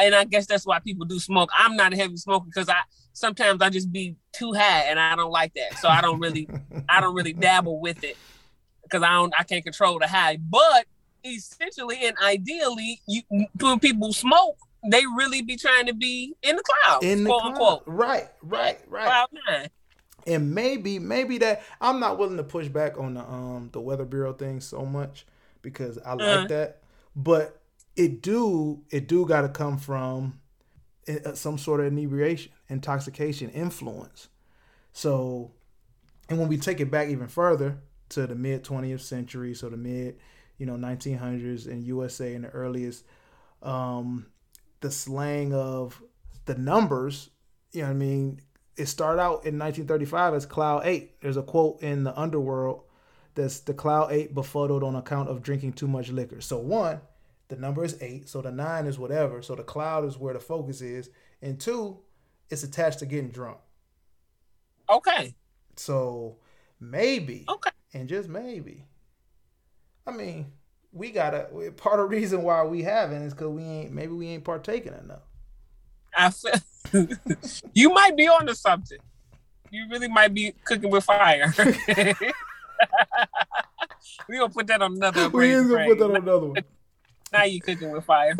and 0.00 0.14
I 0.14 0.24
guess 0.24 0.46
that's 0.46 0.66
why 0.66 0.78
people 0.78 1.06
do 1.06 1.18
smoke. 1.18 1.50
I'm 1.56 1.76
not 1.76 1.92
a 1.92 1.96
heavy 1.96 2.16
smoker 2.16 2.46
because 2.46 2.68
I 2.68 2.78
sometimes 3.12 3.60
I 3.62 3.70
just 3.70 3.92
be 3.92 4.16
too 4.32 4.52
high 4.52 4.84
and 4.84 4.98
I 4.98 5.16
don't 5.16 5.30
like 5.30 5.54
that. 5.54 5.78
So 5.78 5.88
I 5.88 6.00
don't 6.00 6.20
really 6.20 6.48
I 6.88 7.00
don't 7.00 7.14
really 7.14 7.32
dabble 7.40 7.80
with 7.80 8.02
it 8.04 8.16
because 8.84 9.02
I 9.02 9.10
don't 9.12 9.32
I 9.38 9.42
can't 9.44 9.64
control 9.64 9.98
the 9.98 10.06
high. 10.06 10.36
But 10.38 10.86
essentially 11.24 12.06
and 12.06 12.16
ideally, 12.22 13.00
you 13.06 13.22
when 13.60 13.78
people 13.80 14.12
smoke, 14.12 14.56
they 14.90 15.02
really 15.16 15.42
be 15.42 15.56
trying 15.56 15.86
to 15.86 15.94
be 15.94 16.34
in 16.42 16.56
the 16.56 16.62
clouds, 16.62 17.04
In 17.06 17.24
the 17.24 17.30
quote 17.30 17.42
cloud. 17.42 17.50
unquote. 17.52 17.82
right, 17.86 18.28
right, 18.42 18.78
right. 18.88 19.06
Cloud 19.06 19.28
nine. 19.48 19.68
and 20.26 20.54
maybe 20.54 20.98
maybe 20.98 21.38
that 21.38 21.62
I'm 21.80 22.00
not 22.00 22.18
willing 22.18 22.36
to 22.36 22.44
push 22.44 22.68
back 22.68 22.98
on 22.98 23.14
the 23.14 23.20
um 23.22 23.70
the 23.72 23.80
weather 23.80 24.04
bureau 24.04 24.32
thing 24.32 24.60
so 24.60 24.84
much 24.86 25.26
because 25.62 25.98
I 25.98 26.14
like 26.14 26.26
Uh-huh. 26.26 26.46
that, 26.48 26.78
but 27.14 27.60
it 27.96 28.22
do 28.22 28.82
it 28.90 29.06
do 29.06 29.26
got 29.26 29.42
to 29.42 29.48
come 29.48 29.78
from 29.78 30.40
uh, 31.08 31.34
some 31.34 31.58
sort 31.58 31.80
of 31.80 31.86
inebriation, 31.86 32.52
intoxication, 32.68 33.50
influence. 33.50 34.28
So, 34.92 35.52
and 36.28 36.38
when 36.38 36.48
we 36.48 36.56
take 36.56 36.80
it 36.80 36.90
back 36.90 37.08
even 37.08 37.28
further 37.28 37.78
to 38.10 38.26
the 38.26 38.34
mid 38.34 38.64
20th 38.64 39.00
century, 39.00 39.54
so 39.54 39.68
the 39.68 39.76
mid 39.76 40.16
you 40.58 40.66
know 40.66 40.74
1900s 40.74 41.66
in 41.66 41.82
USA 41.82 42.34
and 42.34 42.44
the 42.44 42.50
earliest, 42.50 43.04
um, 43.62 44.26
the 44.80 44.90
slang 44.90 45.52
of 45.54 46.00
the 46.44 46.54
numbers, 46.54 47.30
you 47.72 47.82
know 47.82 47.88
what 47.88 47.94
I 47.94 47.96
mean, 47.96 48.40
it 48.76 48.86
started 48.86 49.20
out 49.20 49.44
in 49.44 49.58
1935 49.58 50.34
as 50.34 50.46
Cloud 50.46 50.82
8. 50.84 51.20
There's 51.20 51.36
a 51.36 51.42
quote 51.42 51.82
in 51.82 52.04
the 52.04 52.18
underworld 52.18 52.84
that's 53.34 53.60
the 53.60 53.74
Cloud 53.74 54.12
8 54.12 54.34
befuddled 54.34 54.82
on 54.82 54.96
account 54.96 55.28
of 55.28 55.42
drinking 55.42 55.74
too 55.74 55.88
much 55.88 56.10
liquor. 56.10 56.40
So, 56.40 56.58
one, 56.58 57.00
the 57.48 57.56
number 57.56 57.84
is 57.84 57.96
8, 58.00 58.28
so 58.28 58.42
the 58.42 58.50
9 58.50 58.86
is 58.86 58.98
whatever. 58.98 59.42
So, 59.42 59.54
the 59.54 59.62
cloud 59.62 60.04
is 60.04 60.18
where 60.18 60.34
the 60.34 60.40
focus 60.40 60.80
is. 60.80 61.10
And 61.40 61.58
two, 61.60 61.98
it's 62.50 62.62
attached 62.62 63.00
to 63.00 63.06
getting 63.06 63.30
drunk. 63.30 63.58
Okay. 64.88 65.34
So, 65.76 66.36
maybe, 66.80 67.44
Okay. 67.48 67.70
and 67.94 68.08
just 68.08 68.28
maybe, 68.28 68.84
I 70.06 70.10
mean, 70.12 70.52
we 70.92 71.10
gotta, 71.10 71.48
part 71.76 72.00
of 72.00 72.10
the 72.10 72.16
reason 72.16 72.42
why 72.42 72.62
we 72.64 72.82
haven't 72.82 73.22
is 73.22 73.32
because 73.32 73.48
we 73.48 73.62
ain't, 73.62 73.92
maybe 73.92 74.12
we 74.12 74.28
ain't 74.28 74.44
partaking 74.44 74.92
enough. 74.92 75.22
I 76.16 76.30
feel 76.30 76.52
you 77.72 77.90
might 77.90 78.16
be 78.16 78.28
onto 78.28 78.52
something. 78.54 78.98
You 79.70 79.86
really 79.88 80.08
might 80.08 80.34
be 80.34 80.52
cooking 80.64 80.90
with 80.90 81.04
fire. 81.04 81.54
we 84.28 84.38
gonna 84.38 84.52
put 84.52 84.66
that 84.68 84.82
on 84.82 84.94
another. 84.94 85.28
We 85.30 85.54
ain't 85.54 85.68
gonna 85.68 85.86
put 85.86 85.98
that 85.98 86.04
on 86.04 86.16
another 86.16 86.46
one. 86.46 86.56
Now 87.32 87.44
you 87.44 87.62
cooking 87.62 87.90
with 87.90 88.04
fire. 88.04 88.36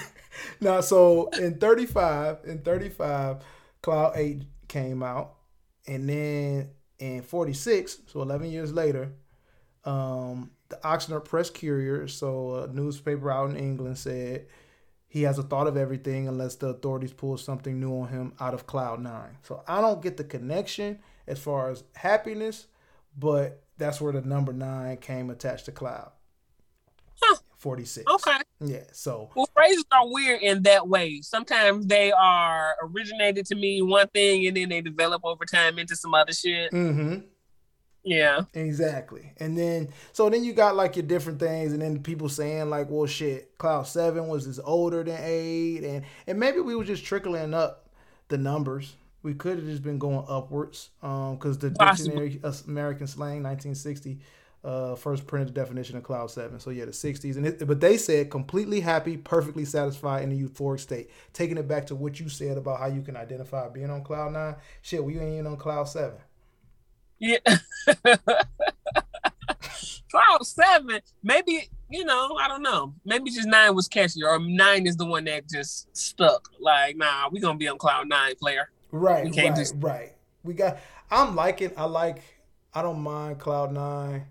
now, 0.60 0.80
so 0.80 1.28
in 1.30 1.58
35, 1.58 2.38
in 2.44 2.60
35, 2.60 3.38
Cloud 3.82 4.12
8 4.14 4.42
came 4.68 5.02
out. 5.02 5.34
And 5.88 6.08
then 6.08 6.70
in 7.00 7.22
46, 7.22 7.98
so 8.06 8.22
11 8.22 8.50
years 8.50 8.72
later, 8.72 9.12
um, 9.84 10.52
the 10.68 10.76
Oxnard 10.84 11.24
Press 11.24 11.50
Courier, 11.50 12.06
so 12.06 12.56
a 12.62 12.68
newspaper 12.68 13.30
out 13.30 13.50
in 13.50 13.56
England, 13.56 13.98
said 13.98 14.46
he 15.08 15.22
has 15.22 15.38
a 15.38 15.42
thought 15.42 15.66
of 15.66 15.76
everything 15.76 16.28
unless 16.28 16.56
the 16.56 16.68
authorities 16.68 17.12
pull 17.12 17.36
something 17.38 17.80
new 17.80 18.02
on 18.02 18.08
him 18.08 18.34
out 18.38 18.54
of 18.54 18.66
Cloud 18.66 19.00
9. 19.00 19.38
So 19.42 19.62
I 19.66 19.80
don't 19.80 20.02
get 20.02 20.16
the 20.16 20.24
connection 20.24 20.98
as 21.26 21.38
far 21.38 21.70
as 21.70 21.82
happiness, 21.94 22.66
but 23.16 23.62
that's 23.78 24.00
where 24.00 24.12
the 24.12 24.20
number 24.22 24.52
9 24.52 24.96
came 24.98 25.30
attached 25.30 25.66
to 25.66 25.72
Cloud. 25.72 26.10
Huh. 27.20 27.36
46. 27.58 28.06
Okay. 28.10 28.38
Yeah, 28.60 28.84
so 28.92 29.30
Well, 29.34 29.48
phrases 29.54 29.84
are 29.92 30.08
weird 30.08 30.42
in 30.42 30.62
that 30.62 30.88
way. 30.88 31.20
Sometimes 31.22 31.86
they 31.86 32.12
are 32.12 32.74
originated 32.82 33.46
to 33.46 33.54
mean 33.56 33.88
one 33.88 34.08
thing 34.08 34.46
and 34.46 34.56
then 34.56 34.68
they 34.68 34.80
develop 34.80 35.24
over 35.24 35.44
time 35.44 35.78
into 35.78 35.96
some 35.96 36.14
other 36.14 36.32
shit. 36.32 36.72
Mm 36.72 36.94
mhm. 36.94 37.24
Yeah. 38.04 38.42
Exactly. 38.54 39.32
And 39.38 39.58
then 39.58 39.88
so 40.12 40.30
then 40.30 40.44
you 40.44 40.52
got 40.52 40.76
like 40.76 40.96
your 40.96 41.04
different 41.04 41.40
things 41.40 41.72
and 41.72 41.82
then 41.82 42.02
people 42.02 42.28
saying 42.28 42.70
like, 42.70 42.88
well 42.90 43.06
shit, 43.06 43.58
Cloud 43.58 43.86
Seven 43.86 44.28
was 44.28 44.46
is 44.46 44.60
older 44.60 45.02
than 45.02 45.18
eight 45.20 45.82
and 45.84 46.04
and 46.26 46.38
maybe 46.38 46.60
we 46.60 46.76
were 46.76 46.84
just 46.84 47.04
trickling 47.04 47.54
up 47.54 47.88
the 48.28 48.38
numbers. 48.38 48.94
We 49.28 49.34
could 49.34 49.58
have 49.58 49.66
just 49.66 49.82
been 49.82 49.98
going 49.98 50.24
upwards. 50.26 50.88
Um 51.02 51.36
because 51.36 51.58
the 51.58 51.70
Possibly. 51.70 52.28
dictionary 52.28 52.40
of 52.42 52.66
American 52.66 53.06
slang 53.06 53.42
1960 53.42 54.18
uh 54.64 54.94
first 54.94 55.26
printed 55.26 55.48
the 55.48 55.52
definition 55.52 55.98
of 55.98 56.02
cloud 56.02 56.30
seven. 56.30 56.58
So 56.60 56.70
yeah, 56.70 56.86
the 56.86 56.92
60s 56.92 57.36
and 57.36 57.46
it, 57.46 57.66
but 57.66 57.78
they 57.80 57.98
said 57.98 58.30
completely 58.30 58.80
happy, 58.80 59.18
perfectly 59.18 59.66
satisfied 59.66 60.22
in 60.22 60.32
a 60.32 60.34
euphoric 60.34 60.80
state. 60.80 61.10
Taking 61.34 61.58
it 61.58 61.68
back 61.68 61.86
to 61.88 61.94
what 61.94 62.18
you 62.18 62.30
said 62.30 62.56
about 62.56 62.78
how 62.80 62.86
you 62.86 63.02
can 63.02 63.16
identify 63.16 63.68
being 63.68 63.90
on 63.90 64.02
cloud 64.02 64.32
nine. 64.32 64.56
Shit, 64.80 65.04
we 65.04 65.18
ain't 65.18 65.34
even 65.34 65.46
on 65.46 65.56
cloud 65.58 65.88
seven. 65.88 66.18
Yeah. 67.18 67.38
Cloud 70.10 70.46
seven, 70.46 71.00
maybe 71.22 71.68
you 71.90 72.04
know, 72.04 72.36
I 72.36 72.48
don't 72.48 72.62
know. 72.62 72.94
Maybe 73.04 73.30
just 73.30 73.48
nine 73.48 73.74
was 73.74 73.88
catchy, 73.88 74.22
or 74.24 74.38
nine 74.38 74.86
is 74.86 74.96
the 74.96 75.06
one 75.06 75.24
that 75.24 75.48
just 75.48 75.94
stuck. 75.96 76.48
Like, 76.60 76.96
nah, 76.96 77.28
we 77.30 77.40
gonna 77.40 77.58
be 77.58 77.68
on 77.68 77.78
cloud 77.78 78.08
nine, 78.08 78.34
player. 78.36 78.70
Right, 78.90 79.24
We 79.24 79.30
can't 79.30 79.50
right, 79.50 79.56
just- 79.58 79.74
right. 79.78 80.12
We 80.44 80.54
got. 80.54 80.78
I'm 81.10 81.34
liking. 81.36 81.72
I 81.76 81.84
like. 81.84 82.22
I 82.72 82.82
don't 82.82 83.00
mind 83.00 83.38
Cloud 83.38 83.72
Nine. 83.72 84.26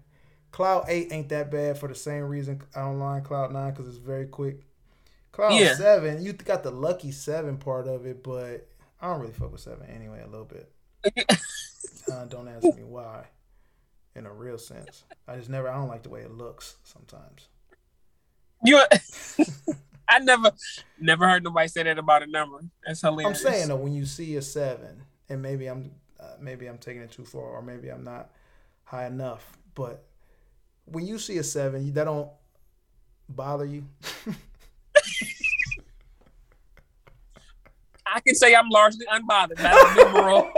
Cloud 0.51 0.85
Eight 0.87 1.09
ain't 1.11 1.29
that 1.29 1.51
bad 1.51 1.77
for 1.77 1.87
the 1.87 1.95
same 1.95 2.23
reason 2.23 2.61
I 2.75 2.81
don't 2.81 2.97
mind 2.97 3.25
Cloud 3.25 3.51
Nine 3.51 3.71
because 3.71 3.87
it's 3.87 3.97
very 3.97 4.25
quick. 4.25 4.61
Cloud 5.31 5.53
Yeah. 5.53 5.75
Seven, 5.75 6.23
you 6.23 6.33
got 6.33 6.63
the 6.63 6.71
lucky 6.71 7.11
seven 7.11 7.57
part 7.57 7.87
of 7.87 8.05
it, 8.07 8.23
but 8.23 8.67
I 9.01 9.07
don't 9.11 9.19
really 9.19 9.33
fuck 9.33 9.51
with 9.51 9.61
seven 9.61 9.87
anyway. 9.87 10.21
A 10.23 10.27
little 10.27 10.45
bit. 10.45 10.71
Uh, 12.09 12.23
don't 12.23 12.47
ask 12.47 12.63
me 12.63 12.83
why. 12.85 13.25
In 14.15 14.25
a 14.25 14.31
real 14.31 14.57
sense, 14.57 15.03
I 15.27 15.35
just 15.35 15.49
never. 15.49 15.67
I 15.67 15.75
don't 15.75 15.89
like 15.89 16.03
the 16.03 16.09
way 16.09 16.21
it 16.21 16.31
looks 16.31 16.77
sometimes. 16.85 17.49
You, 18.63 18.81
I 20.09 20.19
never, 20.19 20.51
never 20.99 21.27
heard 21.27 21.43
nobody 21.43 21.67
say 21.67 21.83
that 21.83 21.97
about 21.97 22.23
a 22.23 22.27
number. 22.27 22.59
That's 22.85 23.01
hilarious. 23.01 23.43
I'm 23.45 23.51
saying 23.51 23.67
though, 23.67 23.75
when 23.75 23.93
you 23.93 24.05
see 24.05 24.35
a 24.35 24.41
seven, 24.41 25.03
and 25.29 25.41
maybe 25.41 25.67
I'm 25.67 25.91
uh, 26.19 26.35
maybe 26.39 26.67
I'm 26.67 26.77
taking 26.77 27.01
it 27.01 27.11
too 27.11 27.25
far, 27.25 27.43
or 27.43 27.61
maybe 27.61 27.89
I'm 27.89 28.03
not 28.03 28.31
high 28.83 29.07
enough, 29.07 29.57
but 29.75 30.03
when 30.85 31.05
you 31.05 31.19
see 31.19 31.37
a 31.37 31.43
seven, 31.43 31.93
that 31.93 32.05
don't 32.05 32.29
bother 33.29 33.65
you. 33.65 33.85
I 38.05 38.21
can 38.21 38.35
say 38.35 38.55
I'm 38.55 38.69
largely 38.69 39.05
unbothered 39.05 39.57
by 39.57 39.93
the 39.95 40.05
numeral. 40.05 40.49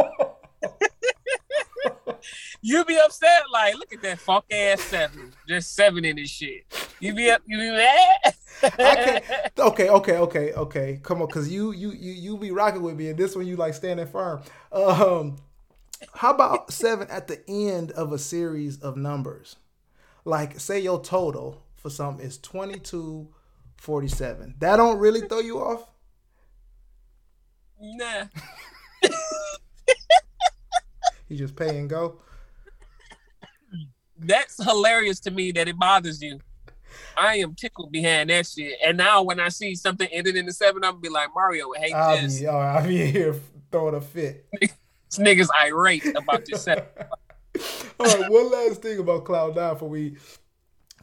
you 2.62 2.86
be 2.86 2.98
upset, 3.03 3.44
like, 3.51 3.74
look 3.75 3.91
at 3.91 4.01
that 4.03 4.20
fuck 4.20 4.46
ass 4.51 4.82
seven. 4.82 5.34
Just 5.48 5.75
seven 5.75 6.06
in 6.06 6.18
this 6.18 6.29
shit. 6.29 6.65
You 7.00 7.13
be 7.13 7.32
up, 7.32 7.41
you 7.48 7.58
be 7.58 7.72
mad. 7.72 8.36
I 8.63 8.95
can't. 8.95 9.23
Okay, 9.57 9.89
okay, 9.89 10.17
okay, 10.17 10.53
okay. 10.53 10.99
Come 11.03 11.21
on, 11.21 11.27
cause 11.29 11.49
you 11.49 11.71
you 11.71 11.91
you 11.91 12.11
you 12.13 12.37
be 12.37 12.51
rocking 12.51 12.81
with 12.81 12.95
me, 12.95 13.09
and 13.09 13.17
this 13.17 13.35
one 13.35 13.47
you 13.47 13.55
like 13.55 13.73
standing 13.73 14.07
firm. 14.07 14.41
Um, 14.71 15.37
how 16.13 16.33
about 16.33 16.71
seven 16.71 17.07
at 17.09 17.27
the 17.27 17.41
end 17.47 17.91
of 17.91 18.11
a 18.13 18.17
series 18.19 18.79
of 18.79 18.97
numbers? 18.97 19.57
Like, 20.25 20.59
say 20.59 20.79
your 20.79 21.01
total 21.01 21.63
for 21.75 21.89
something 21.89 22.25
is 22.25 22.37
twenty 22.37 22.79
two 22.79 23.29
forty 23.77 24.07
seven. 24.07 24.55
That 24.59 24.77
don't 24.77 24.99
really 24.99 25.21
throw 25.21 25.39
you 25.39 25.59
off. 25.59 25.89
nah. 27.79 28.25
You 31.27 31.37
just 31.37 31.55
pay 31.55 31.77
and 31.77 31.89
go. 31.89 32.19
That's 34.17 34.63
hilarious 34.63 35.19
to 35.21 35.31
me 35.31 35.51
that 35.53 35.67
it 35.67 35.77
bothers 35.79 36.21
you. 36.21 36.39
I 37.17 37.38
am 37.38 37.55
tickled 37.55 37.91
behind 37.91 38.29
that 38.29 38.46
shit. 38.48 38.77
And 38.86 38.98
now 38.98 39.24
when 39.24 39.39
I 39.39 39.50
see 39.50 39.75
something 39.75 40.08
ended 40.12 40.36
in 40.36 40.46
the 40.46 40.53
seven, 40.53 40.84
I'm 40.84 40.91
gonna 40.91 41.01
be 41.01 41.10
like, 41.10 41.29
Mario 41.36 41.72
hate 41.74 41.93
I'll 41.93 42.22
this. 42.22 42.39
be, 42.39 42.48
oh, 42.48 42.58
I'll 42.58 42.88
be 42.88 43.05
here 43.12 43.36
throwing 43.72 43.96
a 43.96 44.01
fit. 44.01 44.46
This 44.62 45.17
nigga's 45.17 45.50
irate 45.60 46.05
about 46.15 46.46
this 46.46 46.62
seven. 46.65 46.84
All 48.00 48.05
right, 48.05 48.29
one 48.31 48.51
last 48.51 48.84
thing 48.84 49.00
about 49.00 49.25
Cloud 49.25 49.55
Nine 49.55 49.74
before 49.74 49.89
we 49.89 50.17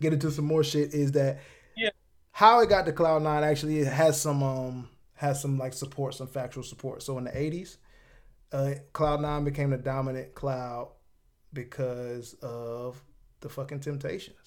get 0.00 0.12
into 0.12 0.30
some 0.30 0.44
more 0.44 0.62
shit 0.62 0.94
is 0.94 1.10
that 1.12 1.40
Yeah. 1.76 1.90
how 2.30 2.60
it 2.60 2.68
got 2.68 2.86
to 2.86 2.92
Cloud 2.92 3.22
Nine 3.24 3.42
actually 3.42 3.80
it 3.80 3.88
has 3.92 4.20
some 4.20 4.44
um 4.44 4.88
has 5.14 5.42
some 5.42 5.58
like 5.58 5.72
support, 5.72 6.14
some 6.14 6.28
factual 6.28 6.62
support. 6.62 7.02
So 7.02 7.18
in 7.18 7.24
the 7.24 7.36
eighties, 7.36 7.78
uh, 8.52 8.74
Cloud 8.92 9.22
Nine 9.22 9.42
became 9.42 9.70
the 9.70 9.76
dominant 9.76 10.36
cloud 10.36 10.92
because 11.52 12.34
of 12.42 13.02
the 13.40 13.48
fucking 13.48 13.80
Temptations, 13.80 14.45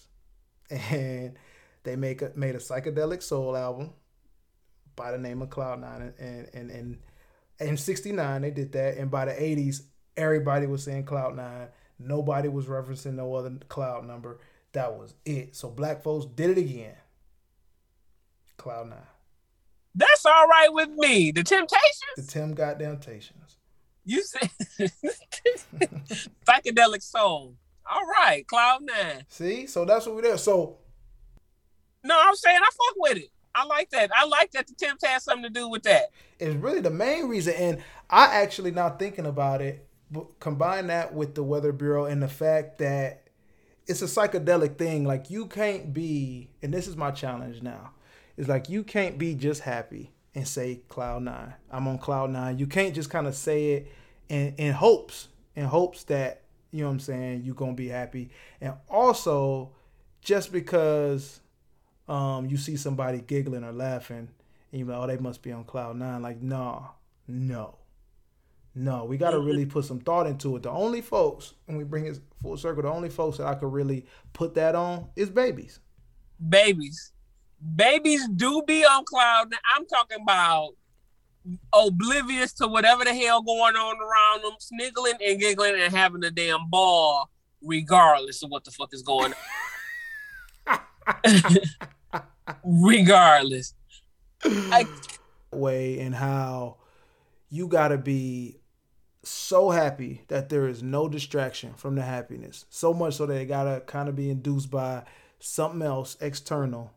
and 0.70 1.38
they 1.84 1.96
make 1.96 2.22
a, 2.22 2.32
made 2.36 2.56
a 2.56 2.60
psychedelic 2.60 3.24
soul 3.24 3.56
album 3.56 3.92
by 4.96 5.12
the 5.12 5.18
name 5.18 5.42
of 5.42 5.50
Cloud 5.50 5.82
Nine, 5.82 6.14
and 6.20 6.50
and 6.54 6.72
and 6.72 6.98
in 7.60 7.78
'69 7.78 8.42
they 8.42 8.52
did 8.52 8.72
that, 8.74 8.98
and 8.98 9.10
by 9.10 9.26
the 9.26 9.32
'80s 9.32 9.82
everybody 10.18 10.68
was 10.68 10.84
saying 10.84 11.06
Cloud 11.06 11.36
Nine. 11.36 11.68
Nobody 11.98 12.48
was 12.48 12.68
referencing 12.68 13.16
no 13.16 13.34
other 13.36 13.52
cloud 13.68 14.06
number. 14.06 14.40
That 14.72 14.94
was 14.94 15.16
it. 15.26 15.56
So 15.56 15.70
black 15.70 16.02
folks 16.02 16.26
did 16.26 16.52
it 16.52 16.58
again. 16.58 16.96
Cloud 18.58 18.90
Nine. 18.90 19.00
That's 19.96 20.26
all 20.26 20.48
right 20.48 20.72
with 20.72 20.90
me. 20.90 21.32
The 21.32 21.44
Temptations. 21.44 22.16
The 22.16 22.24
Tim 22.24 22.54
goddamn 22.54 22.98
Tations. 22.98 23.58
You 24.06 24.24
said 24.24 24.50
psychedelic 26.48 27.02
soul. 27.02 27.56
All 27.86 28.06
right, 28.06 28.46
Cloud 28.48 28.82
Nine. 28.84 29.26
See, 29.28 29.68
so 29.68 29.86
that's 29.86 30.06
what 30.06 30.16
we're 30.16 30.22
there. 30.22 30.38
So 30.38 30.78
no, 32.04 32.20
I'm 32.22 32.36
saying 32.36 32.60
I 32.62 32.70
fuck 32.72 32.96
with 32.98 33.18
it. 33.18 33.30
I 33.54 33.66
like 33.66 33.90
that. 33.90 34.12
I 34.16 34.26
like 34.26 34.52
that 34.52 34.68
the 34.68 34.74
Temps 34.74 35.04
has 35.04 35.24
something 35.24 35.44
to 35.44 35.50
do 35.50 35.68
with 35.68 35.84
that. 35.84 36.12
It's 36.40 36.56
really 36.56 36.82
the 36.82 36.90
main 36.92 37.28
reason, 37.28 37.56
and 37.56 37.84
I 38.10 38.42
actually 38.42 38.72
now 38.72 38.90
thinking 38.92 39.26
about 39.26 39.62
it, 39.62 39.88
combine 40.40 40.88
that 40.88 41.14
with 41.14 41.36
the 41.36 41.44
Weather 41.44 41.72
Bureau 41.72 42.06
and 42.06 42.22
the 42.22 42.28
fact 42.28 42.78
that 42.80 43.28
it's 43.88 44.02
a 44.02 44.06
psychedelic 44.06 44.78
thing. 44.78 45.04
Like 45.04 45.30
you 45.30 45.48
can't 45.48 45.94
be, 45.94 46.50
and 46.62 46.74
this 46.74 46.88
is 46.88 46.96
my 46.96 47.12
challenge 47.12 47.62
now. 47.62 47.92
It's 48.38 48.48
like 48.48 48.70
you 48.70 48.84
can't 48.84 49.18
be 49.18 49.36
just 49.36 49.62
happy 49.62 50.14
and 50.36 50.48
say 50.48 50.82
cloud 50.88 51.24
nine. 51.24 51.54
I'm 51.70 51.88
on 51.88 51.98
cloud 51.98 52.30
nine. 52.30 52.58
You 52.60 52.68
can't 52.68 52.96
just 52.96 53.10
kind 53.10 53.28
of 53.28 53.36
say 53.36 53.72
it 53.72 53.92
in 54.30 54.54
in 54.58 54.74
hopes, 54.74 55.28
in 55.56 55.66
hopes 55.66 56.04
that 56.06 56.44
you 56.72 56.82
know 56.82 56.88
what 56.88 56.94
I'm 56.94 57.00
saying 57.00 57.44
you're 57.44 57.56
gonna 57.56 57.74
be 57.74 57.88
happy. 57.88 58.30
And 58.62 58.74
also, 58.90 59.72
just 60.22 60.52
because 60.52 61.40
um, 62.08 62.48
you 62.48 62.58
see 62.58 62.76
somebody 62.76 63.22
giggling 63.22 63.64
or 63.64 63.72
laughing, 63.72 64.30
and 64.72 64.80
you're 64.80 64.88
like, 64.88 64.98
oh, 64.98 65.08
they 65.08 65.18
must 65.18 65.42
be 65.42 65.52
on 65.52 65.64
cloud 65.64 65.98
nine. 65.98 66.22
Like, 66.22 66.42
no, 66.42 66.92
no, 67.28 67.78
no. 68.76 69.06
We 69.06 69.18
got 69.18 69.32
to 69.32 69.40
really 69.40 69.66
put 69.66 69.86
some 69.86 70.00
thought 70.00 70.28
into 70.28 70.56
it. 70.56 70.64
The 70.64 70.70
only 70.70 71.02
folks, 71.02 71.54
when 71.66 71.78
we 71.78 71.84
bring 71.84 72.06
it 72.06 72.20
full 72.42 72.58
circle, 72.58 72.84
the 72.84 72.90
only 72.90 73.10
folks 73.10 73.38
that 73.38 73.48
I 73.48 73.56
could 73.56 73.72
really 73.72 74.06
put 74.34 74.54
that 74.56 74.76
on 74.76 75.10
is 75.16 75.30
babies. 75.30 75.80
Babies 76.48 77.14
babies 77.76 78.28
do 78.36 78.62
be 78.66 78.84
on 78.86 79.04
cloud. 79.06 79.52
Now, 79.52 79.58
I'm 79.76 79.86
talking 79.86 80.20
about 80.22 80.72
oblivious 81.74 82.54
to 82.54 82.68
whatever 82.68 83.04
the 83.04 83.14
hell 83.14 83.42
going 83.42 83.76
on 83.76 83.96
around 83.98 84.44
them, 84.44 84.58
sniggling 84.60 85.14
and 85.26 85.40
giggling 85.40 85.80
and 85.80 85.94
having 85.94 86.24
a 86.24 86.32
damn 86.32 86.70
ball, 86.70 87.30
regardless 87.62 88.44
of 88.44 88.50
what 88.50 88.64
the 88.64 88.72
fuck 88.72 88.94
is 88.94 89.02
going 89.02 89.34
on. 90.68 90.80
regardless. 92.64 93.74
I, 94.44 94.86
way 95.52 96.00
and 96.00 96.16
how 96.16 96.78
you 97.50 97.68
gotta 97.68 97.98
be 97.98 98.60
so 99.24 99.70
happy 99.70 100.24
that 100.28 100.50
there 100.50 100.68
is 100.68 100.82
no 100.82 101.10
distraction 101.10 101.74
from 101.74 101.96
the 101.96 102.04
happiness. 102.04 102.66
So 102.70 102.94
much 102.94 103.16
so 103.16 103.26
that 103.26 103.42
it 103.42 103.46
gotta 103.46 103.82
kind 103.82 104.08
of 104.08 104.16
be 104.16 104.30
induced 104.30 104.72
by 104.72 105.04
something 105.40 105.82
else 105.82 106.18
external 106.22 106.94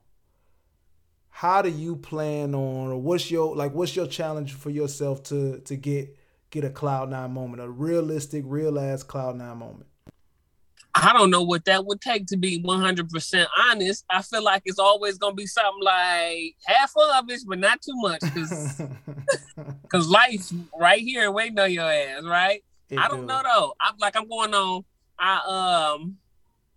how 1.34 1.62
do 1.62 1.70
you 1.70 1.96
plan 1.96 2.54
on 2.54 2.92
or 2.92 3.00
what's 3.00 3.30
your 3.30 3.56
like 3.56 3.72
what's 3.72 3.96
your 3.96 4.06
challenge 4.06 4.52
for 4.52 4.68
yourself 4.68 5.22
to 5.24 5.58
to 5.60 5.76
get 5.76 6.14
get 6.50 6.62
a 6.62 6.68
cloud 6.70 7.08
nine 7.08 7.32
moment 7.32 7.62
a 7.62 7.68
realistic 7.68 8.44
real 8.46 8.78
ass 8.78 9.02
cloud 9.02 9.36
nine 9.36 9.56
moment? 9.56 9.86
I 10.94 11.14
don't 11.14 11.30
know 11.30 11.42
what 11.42 11.64
that 11.64 11.86
would 11.86 12.02
take 12.02 12.26
to 12.26 12.36
be 12.36 12.62
100% 12.62 13.46
honest. 13.58 14.04
I 14.10 14.20
feel 14.20 14.44
like 14.44 14.60
it's 14.66 14.78
always 14.78 15.16
gonna 15.16 15.34
be 15.34 15.46
something 15.46 15.82
like 15.82 16.54
half 16.66 16.92
of 16.96 17.30
it 17.30 17.40
but 17.48 17.58
not 17.58 17.80
too 17.80 17.94
much 17.96 18.20
because 18.20 18.82
because 19.82 20.08
life 20.10 20.52
right 20.78 21.00
here 21.00 21.30
waiting 21.30 21.58
on 21.58 21.72
your 21.72 21.90
ass 21.90 22.22
right? 22.24 22.62
It 22.90 22.98
i 22.98 23.08
don't 23.08 23.22
do. 23.22 23.26
know 23.26 23.40
though. 23.42 23.74
I'm 23.80 23.94
like 23.98 24.16
i'm 24.16 24.28
going 24.28 24.52
on 24.52 24.84
i 25.18 25.94
um 25.96 26.18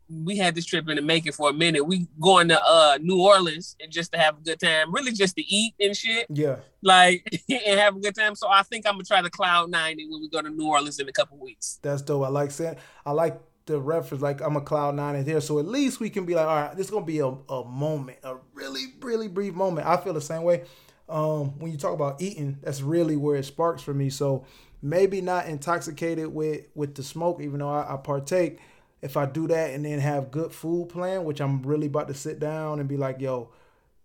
we 0.09 0.37
had 0.37 0.55
this 0.55 0.65
trip 0.65 0.87
in 0.87 0.95
the 0.95 1.01
making 1.01 1.31
for 1.31 1.49
a 1.49 1.53
minute. 1.53 1.85
We 1.85 2.07
going 2.19 2.47
to 2.49 2.61
uh 2.63 2.97
New 3.01 3.21
Orleans 3.21 3.75
and 3.81 3.91
just 3.91 4.11
to 4.11 4.17
have 4.17 4.37
a 4.37 4.41
good 4.41 4.59
time, 4.59 4.93
really 4.93 5.11
just 5.11 5.35
to 5.35 5.43
eat 5.43 5.73
and 5.79 5.95
shit. 5.95 6.27
Yeah. 6.29 6.57
Like 6.81 7.43
and 7.49 7.79
have 7.79 7.95
a 7.95 7.99
good 7.99 8.15
time. 8.15 8.35
So 8.35 8.47
I 8.49 8.63
think 8.63 8.85
I'm 8.85 8.93
gonna 8.93 9.03
try 9.03 9.21
to 9.21 9.29
cloud 9.29 9.69
nine 9.69 9.97
when 9.97 10.21
we 10.21 10.29
go 10.29 10.41
to 10.41 10.49
New 10.49 10.67
Orleans 10.67 10.99
in 10.99 11.09
a 11.09 11.13
couple 11.13 11.37
weeks. 11.37 11.79
That's 11.81 12.01
dope. 12.01 12.25
I 12.25 12.29
like 12.29 12.51
saying 12.51 12.77
I 13.05 13.11
like 13.11 13.39
the 13.65 13.79
reference 13.79 14.21
like 14.21 14.41
I'm 14.41 14.55
a 14.55 14.61
cloud 14.61 14.95
nine 14.95 15.15
in 15.15 15.25
here. 15.25 15.41
So 15.41 15.59
at 15.59 15.67
least 15.67 15.99
we 15.99 16.09
can 16.09 16.25
be 16.25 16.35
like, 16.35 16.45
all 16.45 16.55
right, 16.55 16.75
this 16.75 16.87
is 16.87 16.91
gonna 16.91 17.05
be 17.05 17.19
a, 17.19 17.27
a 17.27 17.65
moment, 17.65 18.19
a 18.23 18.35
really, 18.53 18.85
really 19.01 19.27
brief 19.27 19.53
moment. 19.53 19.87
I 19.87 19.97
feel 19.97 20.13
the 20.13 20.21
same 20.21 20.43
way. 20.43 20.63
Um, 21.07 21.59
when 21.59 21.71
you 21.71 21.77
talk 21.77 21.93
about 21.93 22.21
eating, 22.21 22.57
that's 22.63 22.81
really 22.81 23.15
where 23.15 23.37
it 23.37 23.45
sparks 23.45 23.81
for 23.81 23.93
me. 23.93 24.09
So 24.09 24.45
maybe 24.81 25.21
not 25.21 25.47
intoxicated 25.47 26.27
with 26.27 26.65
with 26.75 26.95
the 26.95 27.03
smoke, 27.03 27.41
even 27.41 27.59
though 27.59 27.69
I, 27.69 27.93
I 27.93 27.97
partake 27.97 28.59
if 29.05 29.15
I 29.15 29.27
do 29.27 29.47
that 29.47 29.69
and 29.73 29.85
then 29.85 29.99
have 29.99 30.31
good 30.31 30.51
food 30.51 30.89
plan, 30.89 31.23
which 31.25 31.39
I'm 31.39 31.61
really 31.61 31.87
about 31.87 32.07
to 32.07 32.15
sit 32.15 32.39
down 32.39 32.79
and 32.79 32.89
be 32.89 32.97
like, 32.97 33.21
yo, 33.21 33.51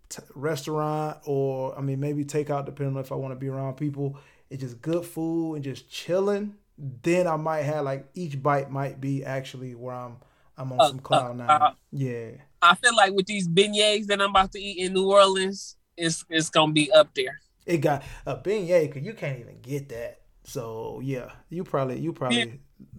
t- 0.09 0.21
restaurant 0.35 1.17
or 1.25 1.77
I 1.77 1.81
mean 1.81 1.99
maybe 1.99 2.23
takeout, 2.23 2.65
depending 2.65 2.95
on 2.95 3.01
if 3.01 3.11
I 3.11 3.15
want 3.15 3.31
to 3.31 3.35
be 3.35 3.49
around 3.49 3.75
people. 3.75 4.17
It's 4.49 4.61
just 4.61 4.81
good 4.81 5.03
food 5.05 5.55
and 5.55 5.63
just 5.63 5.89
chilling. 5.89 6.55
Then 6.77 7.25
I 7.25 7.35
might 7.35 7.63
have 7.63 7.83
like 7.83 8.07
each 8.13 8.41
bite 8.41 8.69
might 8.69 9.01
be 9.01 9.25
actually 9.25 9.73
where 9.73 9.95
I'm 9.95 10.17
I'm 10.55 10.71
on 10.71 10.79
uh, 10.79 10.87
some 10.89 10.99
cloud 10.99 11.31
uh, 11.31 11.33
nine. 11.33 11.49
Uh, 11.49 11.71
yeah. 11.91 12.29
I 12.61 12.75
feel 12.75 12.95
like 12.95 13.13
with 13.13 13.25
these 13.25 13.47
beignets 13.47 14.05
that 14.07 14.21
I'm 14.21 14.29
about 14.29 14.51
to 14.51 14.59
eat 14.59 14.85
in 14.85 14.93
New 14.93 15.09
Orleans, 15.09 15.77
it's 15.97 16.23
it's 16.29 16.49
gonna 16.51 16.73
be 16.73 16.91
up 16.91 17.15
there. 17.15 17.39
It 17.65 17.77
got 17.77 18.03
a 18.25 18.35
beignet 18.35 18.87
because 18.87 19.03
you 19.03 19.13
can't 19.13 19.39
even 19.39 19.61
get 19.61 19.89
that. 19.89 20.21
So 20.43 20.99
yeah, 21.03 21.31
you 21.49 21.63
probably 21.63 21.99
you 21.99 22.13
probably 22.13 22.37
yeah. 22.37 22.45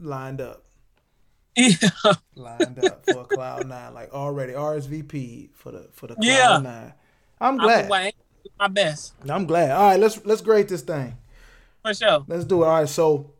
lined 0.00 0.40
up. 0.40 0.64
Yeah. 1.54 1.90
lined 2.34 2.82
up 2.84 3.04
for 3.04 3.24
cloud 3.24 3.68
nine, 3.68 3.92
like 3.94 4.12
already 4.12 4.54
RSVP 4.54 5.50
for 5.54 5.72
the 5.72 5.88
for 5.92 6.06
the 6.06 6.14
cloud 6.14 6.24
yeah. 6.24 6.58
nine. 6.58 6.92
I'm 7.40 7.58
glad. 7.58 7.90
I'm 7.92 8.12
my 8.58 8.68
best. 8.68 9.14
I'm 9.28 9.46
glad. 9.46 9.70
All 9.70 9.90
right, 9.90 10.00
let's 10.00 10.24
let's 10.24 10.40
grade 10.40 10.68
this 10.68 10.82
thing. 10.82 11.16
For 11.82 11.94
sure. 11.94 12.24
Let's 12.26 12.44
do 12.44 12.62
it. 12.62 12.66
All 12.66 12.80
right, 12.80 12.88
so 12.88 13.32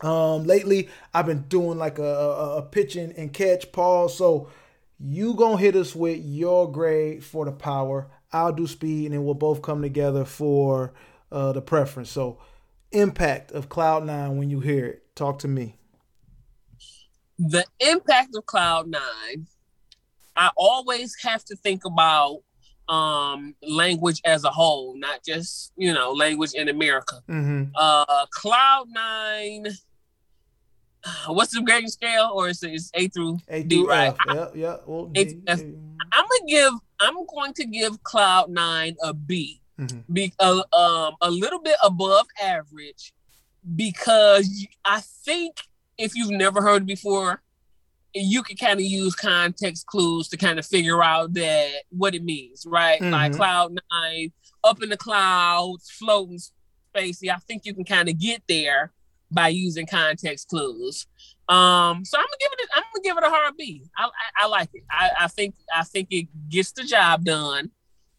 um 0.00 0.44
lately 0.44 0.88
I've 1.12 1.26
been 1.26 1.42
doing 1.48 1.78
like 1.78 1.98
a, 1.98 2.04
a, 2.04 2.56
a 2.58 2.62
pitching 2.62 3.12
and 3.16 3.32
catch 3.32 3.70
pause. 3.72 4.16
So 4.16 4.48
you 4.98 5.34
gonna 5.34 5.58
hit 5.58 5.76
us 5.76 5.94
with 5.94 6.24
your 6.24 6.70
grade 6.70 7.22
for 7.22 7.44
the 7.44 7.52
power. 7.52 8.08
I'll 8.32 8.52
do 8.52 8.66
speed, 8.66 9.06
and 9.06 9.14
then 9.14 9.24
we'll 9.24 9.34
both 9.34 9.62
come 9.62 9.82
together 9.82 10.24
for 10.24 10.94
uh, 11.30 11.52
the 11.52 11.62
preference. 11.62 12.10
So 12.10 12.38
impact 12.92 13.52
of 13.52 13.68
Cloud 13.68 14.06
Nine 14.06 14.38
when 14.38 14.48
you 14.48 14.60
hear 14.60 14.86
it. 14.86 15.14
Talk 15.14 15.38
to 15.40 15.48
me 15.48 15.76
the 17.38 17.64
impact 17.80 18.34
of 18.34 18.46
cloud 18.46 18.88
nine 18.88 19.46
i 20.36 20.50
always 20.56 21.16
have 21.22 21.44
to 21.44 21.54
think 21.56 21.84
about 21.84 22.40
um 22.88 23.54
language 23.62 24.20
as 24.24 24.44
a 24.44 24.50
whole 24.50 24.96
not 24.96 25.22
just 25.24 25.72
you 25.76 25.92
know 25.92 26.12
language 26.12 26.52
in 26.54 26.68
america 26.68 27.20
mm-hmm. 27.28 27.64
uh 27.74 28.26
cloud 28.30 28.86
nine 28.88 29.66
what's 31.28 31.52
the 31.52 31.62
grading 31.62 31.88
scale 31.88 32.30
or 32.34 32.48
is 32.48 32.62
it 32.62 32.80
a 32.94 33.08
through 33.08 33.38
a 33.48 33.62
d 33.62 33.76
through 33.76 33.88
right 33.88 34.14
F. 34.28 34.34
yeah 34.34 34.48
yeah 34.54 34.76
well, 34.86 35.06
D, 35.06 35.40
i'm 35.48 35.58
gonna 35.58 36.46
give 36.46 36.72
i'm 37.00 37.26
going 37.26 37.52
to 37.54 37.66
give 37.66 38.02
cloud 38.02 38.50
nine 38.50 38.96
a 39.02 39.12
b 39.12 39.60
mm-hmm. 39.78 40.12
be 40.12 40.32
uh, 40.38 40.62
um 40.72 41.16
a 41.20 41.30
little 41.30 41.60
bit 41.60 41.76
above 41.82 42.26
average 42.42 43.12
because 43.74 44.66
i 44.84 45.00
think 45.00 45.56
if 45.98 46.14
you've 46.14 46.30
never 46.30 46.62
heard 46.62 46.82
it 46.82 46.86
before, 46.86 47.42
you 48.14 48.42
can 48.42 48.56
kind 48.56 48.80
of 48.80 48.86
use 48.86 49.14
context 49.14 49.86
clues 49.86 50.28
to 50.28 50.36
kind 50.36 50.58
of 50.58 50.66
figure 50.66 51.02
out 51.02 51.34
that 51.34 51.70
what 51.90 52.14
it 52.14 52.24
means, 52.24 52.64
right? 52.66 53.00
Mm-hmm. 53.00 53.12
Like 53.12 53.34
cloud 53.34 53.78
nine, 53.92 54.32
up 54.64 54.82
in 54.82 54.88
the 54.88 54.96
clouds, 54.96 55.90
floating 55.90 56.38
spacey. 56.94 57.30
I 57.30 57.36
think 57.36 57.64
you 57.64 57.74
can 57.74 57.84
kind 57.84 58.08
of 58.08 58.18
get 58.18 58.42
there 58.48 58.92
by 59.30 59.48
using 59.48 59.86
context 59.86 60.48
clues. 60.48 61.06
Um, 61.48 62.04
so 62.04 62.18
I'm 62.18 62.24
gonna 62.24 62.36
give 62.40 62.50
it. 62.52 62.60
A, 62.60 62.76
I'm 62.76 62.82
gonna 62.92 63.02
give 63.02 63.16
it 63.18 63.24
a 63.24 63.30
hard 63.30 63.56
B. 63.56 63.84
I, 63.96 64.04
I, 64.04 64.44
I 64.44 64.46
like 64.46 64.70
it. 64.72 64.82
I, 64.90 65.10
I 65.20 65.28
think 65.28 65.54
I 65.74 65.84
think 65.84 66.08
it 66.10 66.28
gets 66.48 66.72
the 66.72 66.84
job 66.84 67.24
done, 67.24 67.70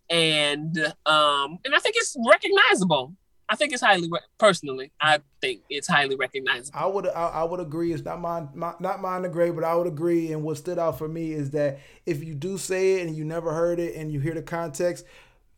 and 0.10 0.78
um, 1.06 1.60
and 1.66 1.76
I 1.76 1.80
think 1.80 1.96
it's 1.98 2.16
recognizable. 2.26 3.16
I 3.50 3.56
think 3.56 3.72
it's 3.72 3.82
highly 3.82 4.10
personally. 4.38 4.92
I 5.00 5.20
think 5.40 5.62
it's 5.70 5.88
highly 5.88 6.16
recognizable. 6.16 6.78
I 6.78 6.86
would 6.86 7.08
I, 7.08 7.30
I 7.30 7.44
would 7.44 7.60
agree. 7.60 7.94
It's 7.94 8.04
not 8.04 8.20
mine, 8.20 8.50
my, 8.54 8.74
not 8.80 9.02
mine 9.02 9.22
to 9.22 9.30
grade, 9.30 9.56
but 9.56 9.64
I 9.64 9.74
would 9.76 9.88
agree. 9.88 10.34
And 10.34 10.44
what 10.44 10.58
stood 10.58 10.78
out 10.78 10.98
for 10.98 11.08
me 11.08 11.32
is 11.32 11.52
that 11.52 11.80
if 12.06 12.24
you 12.24 12.36
do 12.36 12.58
say 12.58 12.96
it 12.96 13.08
and 13.08 13.16
you 13.16 13.24
never 13.24 13.54
heard 13.54 13.80
it 13.80 13.96
and 13.96 14.12
you 14.12 14.20
hear 14.20 14.34
the 14.34 14.42
context, 14.42 15.06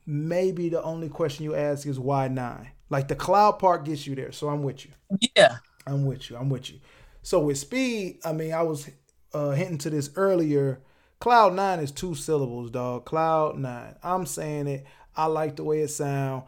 maybe 0.06 0.70
the 0.70 0.84
only 0.84 1.10
question 1.10 1.46
you 1.46 1.56
ask 1.56 1.88
is 1.88 2.00
why 2.00 2.28
nine. 2.28 2.70
Like 2.92 3.08
the 3.08 3.16
cloud 3.16 3.60
part 3.60 3.86
gets 3.86 4.06
you 4.06 4.16
there. 4.16 4.32
So 4.32 4.50
I'm 4.50 4.62
with 4.62 4.86
you. 4.86 4.92
Yeah, 5.36 5.58
I'm 5.88 6.06
with 6.06 6.30
you. 6.30 6.38
I'm 6.38 6.50
with 6.50 6.70
you. 6.70 6.80
So 7.24 7.40
with 7.40 7.58
speed, 7.58 8.20
I 8.24 8.34
mean, 8.34 8.54
I 8.54 8.62
was 8.62 8.90
uh, 9.34 9.52
hinting 9.52 9.80
to 9.80 9.90
this 9.90 10.12
earlier. 10.16 10.80
Cloud 11.20 11.56
nine 11.56 11.80
is 11.80 11.92
two 11.92 12.14
syllables, 12.14 12.70
dog. 12.70 13.06
Cloud 13.06 13.58
nine. 13.58 13.96
I'm 14.04 14.28
saying 14.28 14.68
it. 14.68 14.86
I 15.16 15.26
like 15.26 15.56
the 15.56 15.64
way 15.64 15.80
it 15.82 15.90
sound 15.90 16.44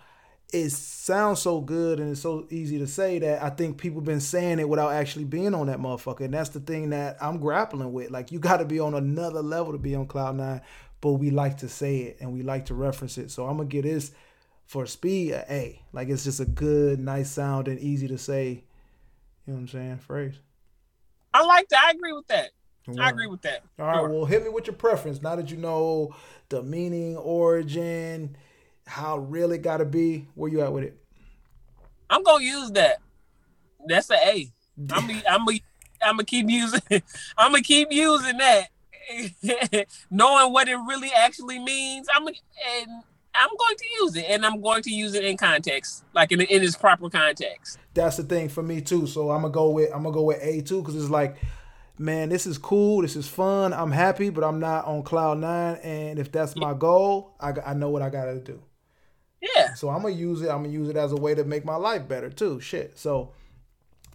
it 0.52 0.70
sounds 0.72 1.42
so 1.42 1.62
good 1.62 2.00
and 2.00 2.12
it's 2.12 2.22
so 2.22 2.46
easy 2.50 2.78
to 2.80 2.88
say 2.88 3.20
that 3.20 3.42
I 3.42 3.50
think 3.50 3.78
people 3.78 4.02
been 4.02 4.20
saying 4.20 4.60
it 4.60 4.68
without 4.68 4.92
actually 4.92 5.24
being 5.24 5.54
on 5.54 5.68
that 5.68 5.80
motherfucker. 5.80 6.22
And 6.22 6.34
that's 6.34 6.50
the 6.50 6.60
thing 6.60 6.90
that 6.90 7.18
I'm 7.22 7.40
grappling 7.40 7.94
with. 7.94 8.12
Like 8.12 8.32
you 8.32 8.40
got 8.40 8.58
to 8.58 8.66
be 8.66 8.80
on 8.80 8.94
another 8.94 9.42
level 9.42 9.72
to 9.72 9.78
be 9.78 9.96
on 9.96 10.08
cloud 10.08 10.36
nine, 10.36 10.62
but 11.00 11.14
we 11.14 11.30
like 11.32 11.58
to 11.60 11.70
say 11.70 12.00
it 12.00 12.18
and 12.20 12.34
we 12.34 12.44
like 12.44 12.66
to 12.66 12.74
reference 12.74 13.18
it. 13.18 13.32
So 13.32 13.48
I'm 13.48 13.58
gonna 13.58 13.70
get 13.70 13.84
this 13.84 14.12
for 14.66 14.86
speed 14.86 15.32
a 15.32 15.52
A. 15.52 15.82
Like 15.94 16.10
it's 16.10 16.26
just 16.26 16.42
a 16.42 16.46
good, 16.46 17.00
nice 17.00 17.32
sound 17.32 17.68
and 17.70 17.80
easy 17.80 18.10
to 18.10 18.18
say. 18.18 18.64
You 19.48 19.54
know 19.54 19.54
what 19.54 19.60
I'm 19.60 19.68
saying? 19.70 19.98
Phrase. 20.00 20.36
I 21.34 21.46
like 21.46 21.70
that. 21.70 21.84
I 21.88 21.92
agree 21.92 22.14
with 22.14 22.28
that. 22.28 22.52
I 23.00 23.10
agree 23.10 23.28
with 23.28 23.42
that. 23.44 23.64
All 23.80 23.86
right. 23.86 23.96
Sure. 23.96 24.10
Well, 24.10 24.26
hit 24.26 24.44
me 24.44 24.50
with 24.50 24.68
your 24.68 24.76
preference. 24.76 25.22
Now 25.22 25.36
that 25.38 25.50
you 25.50 25.58
know 25.58 26.14
the 26.50 26.62
meaning, 26.62 27.16
origin 27.16 28.36
how 28.92 29.20
real 29.20 29.54
it 29.54 29.62
got 29.62 29.78
to 29.78 29.86
be. 29.86 30.28
Where 30.36 30.52
you 30.52 30.62
at 30.62 30.74
with 30.74 30.84
it? 30.84 30.98
I'm 32.10 32.24
gonna 32.24 32.44
use 32.44 32.72
that. 32.72 32.98
That's 33.88 34.10
an 34.10 34.18
A. 34.22 34.52
I'm 34.92 35.08
gonna, 35.08 35.24
I'm 35.30 35.46
gonna, 35.46 35.60
I'm 36.04 36.16
gonna 36.18 36.26
keep 36.26 36.50
using. 36.50 36.82
I'm 37.38 37.52
gonna 37.54 37.64
keep 37.64 37.92
using 37.92 38.38
that, 38.38 38.68
knowing 40.12 40.52
what 40.52 40.68
it 40.68 40.76
really 40.76 41.10
actually 41.16 41.60
means. 41.60 42.08
I'm 42.14 42.28
and 42.28 43.04
I'm 43.34 43.50
going 43.58 43.78
to 43.78 43.86
use 44.02 44.16
it, 44.18 44.26
and 44.28 44.46
I'm 44.46 44.60
going 44.60 44.84
to 44.84 44.92
use 44.92 45.14
it 45.14 45.24
in 45.24 45.38
context, 45.38 46.04
like 46.14 46.34
in 46.34 46.42
in 46.42 46.62
its 46.62 46.76
proper 46.76 47.10
context. 47.10 47.80
That's 47.94 48.18
the 48.18 48.24
thing 48.24 48.50
for 48.50 48.62
me 48.62 48.82
too. 48.82 49.08
So 49.08 49.32
I'm 49.32 49.44
gonna 49.44 49.54
go 49.54 49.70
with 49.70 49.90
I'm 49.96 50.04
gonna 50.04 50.14
go 50.14 50.24
with 50.24 50.40
A 50.42 50.62
too 50.62 50.82
because 50.82 50.96
it's 50.96 51.10
like 51.10 51.38
man, 51.98 52.30
this 52.30 52.48
is 52.48 52.58
cool, 52.58 53.04
this 53.04 53.16
is 53.16 53.28
fun, 53.28 53.74
I'm 53.74 53.92
happy, 53.92 54.32
but 54.32 54.44
I'm 54.44 54.60
not 54.60 54.86
on 54.86 55.04
cloud 55.04 55.38
nine. 55.38 55.76
And 55.78 56.18
if 56.20 56.32
that's 56.32 56.56
my 56.56 56.74
goal, 56.74 57.36
I, 57.40 57.54
I 57.64 57.74
know 57.74 57.90
what 57.90 58.02
I 58.02 58.10
gotta 58.10 58.40
do. 58.40 58.62
Yeah. 59.42 59.74
So 59.74 59.90
I'm 59.90 60.04
gonna 60.04 60.14
use 60.14 60.42
it. 60.42 60.50
I'm 60.50 60.64
gonna 60.64 60.70
use 60.70 60.90
it 60.90 60.96
as 60.96 61.12
a 61.12 61.18
way 61.18 61.34
to 61.36 61.44
make 61.44 61.66
my 61.66 61.76
life 61.76 62.08
better 62.08 62.30
too. 62.30 62.60
Shit. 62.60 62.98
So 62.98 63.32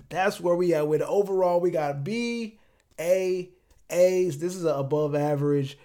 that's 0.08 0.40
where 0.40 0.54
we 0.54 0.72
at 0.74 0.86
with 0.86 1.00
it. 1.00 1.08
Overall, 1.08 1.60
we 1.60 1.70
got 1.70 2.04
B, 2.04 2.58
A, 2.98 3.50
A's. 3.90 4.38
This 4.38 4.54
is 4.54 4.64
an 4.64 4.76
above 4.76 5.14
average 5.14 5.78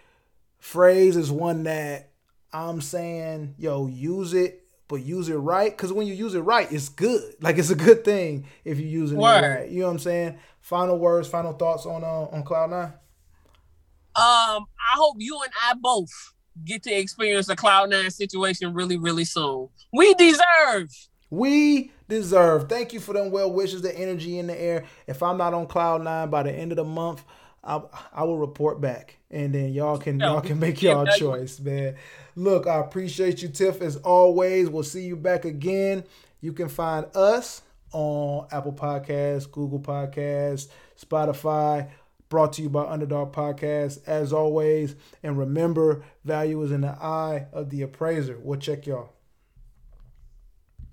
phrase. 0.60 1.18
Is 1.18 1.32
one 1.32 1.64
that 1.64 2.12
I'm 2.54 2.82
saying, 2.82 3.56
yo, 3.58 3.88
use 3.88 4.34
it, 4.34 4.64
but 4.88 4.98
use 4.98 5.30
it 5.30 5.36
right. 5.36 5.76
Cause 5.76 5.92
when 5.92 6.06
you 6.06 6.14
use 6.14 6.36
it 6.36 6.42
right, 6.42 6.72
it's 6.72 6.90
good. 6.90 7.36
Like 7.42 7.58
it's 7.58 7.72
a 7.72 7.76
good 7.76 8.06
thing 8.06 8.46
if 8.64 8.80
you 8.80 8.88
use 8.88 9.12
it 9.12 9.18
right. 9.18 9.70
You 9.70 9.80
know 9.82 9.88
what 9.88 9.94
I'm 9.94 10.00
saying? 10.00 10.38
Final 10.60 11.00
words, 11.00 11.28
final 11.28 11.54
thoughts 11.54 11.86
on 11.88 12.04
uh, 12.04 12.36
on 12.36 12.44
Cloud 12.44 12.70
Nine. 12.70 12.94
Um, 14.14 14.66
I 14.78 14.96
hope 14.96 15.16
you 15.20 15.40
and 15.42 15.52
I 15.64 15.74
both 15.74 16.34
get 16.66 16.84
to 16.84 16.92
experience 16.92 17.50
a 17.50 17.56
Cloud 17.56 17.90
Nine 17.90 18.12
situation 18.12 18.74
really, 18.74 18.98
really 18.98 19.26
soon. 19.26 19.70
We 19.94 20.14
deserve. 20.16 20.90
We 21.30 21.92
deserve. 22.10 22.68
Thank 22.68 22.94
you 22.94 23.00
for 23.00 23.14
them 23.14 23.32
well 23.32 23.52
wishes, 23.52 23.82
the 23.82 23.98
energy 23.98 24.38
in 24.38 24.48
the 24.48 24.60
air. 24.60 24.86
If 25.08 25.24
I'm 25.24 25.38
not 25.38 25.54
on 25.54 25.68
Cloud 25.68 26.04
Nine 26.04 26.30
by 26.30 26.44
the 26.44 26.52
end 26.52 26.72
of 26.72 26.76
the 26.76 26.84
month, 26.84 27.24
I, 27.64 27.82
I 28.14 28.24
will 28.24 28.40
report 28.40 28.82
back, 28.82 29.18
and 29.30 29.54
then 29.54 29.72
y'all 29.74 29.98
can 29.98 30.20
y'all 30.20 30.42
can 30.42 30.60
make 30.60 30.82
y'all 30.82 31.06
choice, 31.06 31.60
man. 31.60 31.96
Look, 32.36 32.66
I 32.66 32.80
appreciate 32.80 33.42
you, 33.42 33.50
Tiff, 33.50 33.82
as 33.82 33.98
always. 33.98 34.70
We'll 34.70 34.84
see 34.84 35.04
you 35.04 35.16
back 35.16 35.46
again. 35.46 36.04
You 36.42 36.54
can 36.54 36.70
find 36.70 37.06
us 37.16 37.62
on 37.92 38.48
Apple 38.52 38.74
Podcasts, 38.74 39.52
Google 39.52 39.80
Podcasts, 39.80 40.70
Spotify 41.00 41.90
brought 42.32 42.54
to 42.54 42.64
you 42.64 42.70
by 42.70 42.86
Underdog 42.86 43.34
Podcast, 43.34 44.00
as 44.08 44.34
always. 44.34 44.96
And 45.22 45.38
remember, 45.38 46.04
value 46.24 46.64
is 46.64 46.72
in 46.72 46.82
the 46.82 46.98
eye 47.04 47.46
of 47.54 47.70
the 47.70 47.84
appraiser. 47.84 48.40
We'll 48.42 48.58
check 48.58 48.88
y'all. 48.88 49.14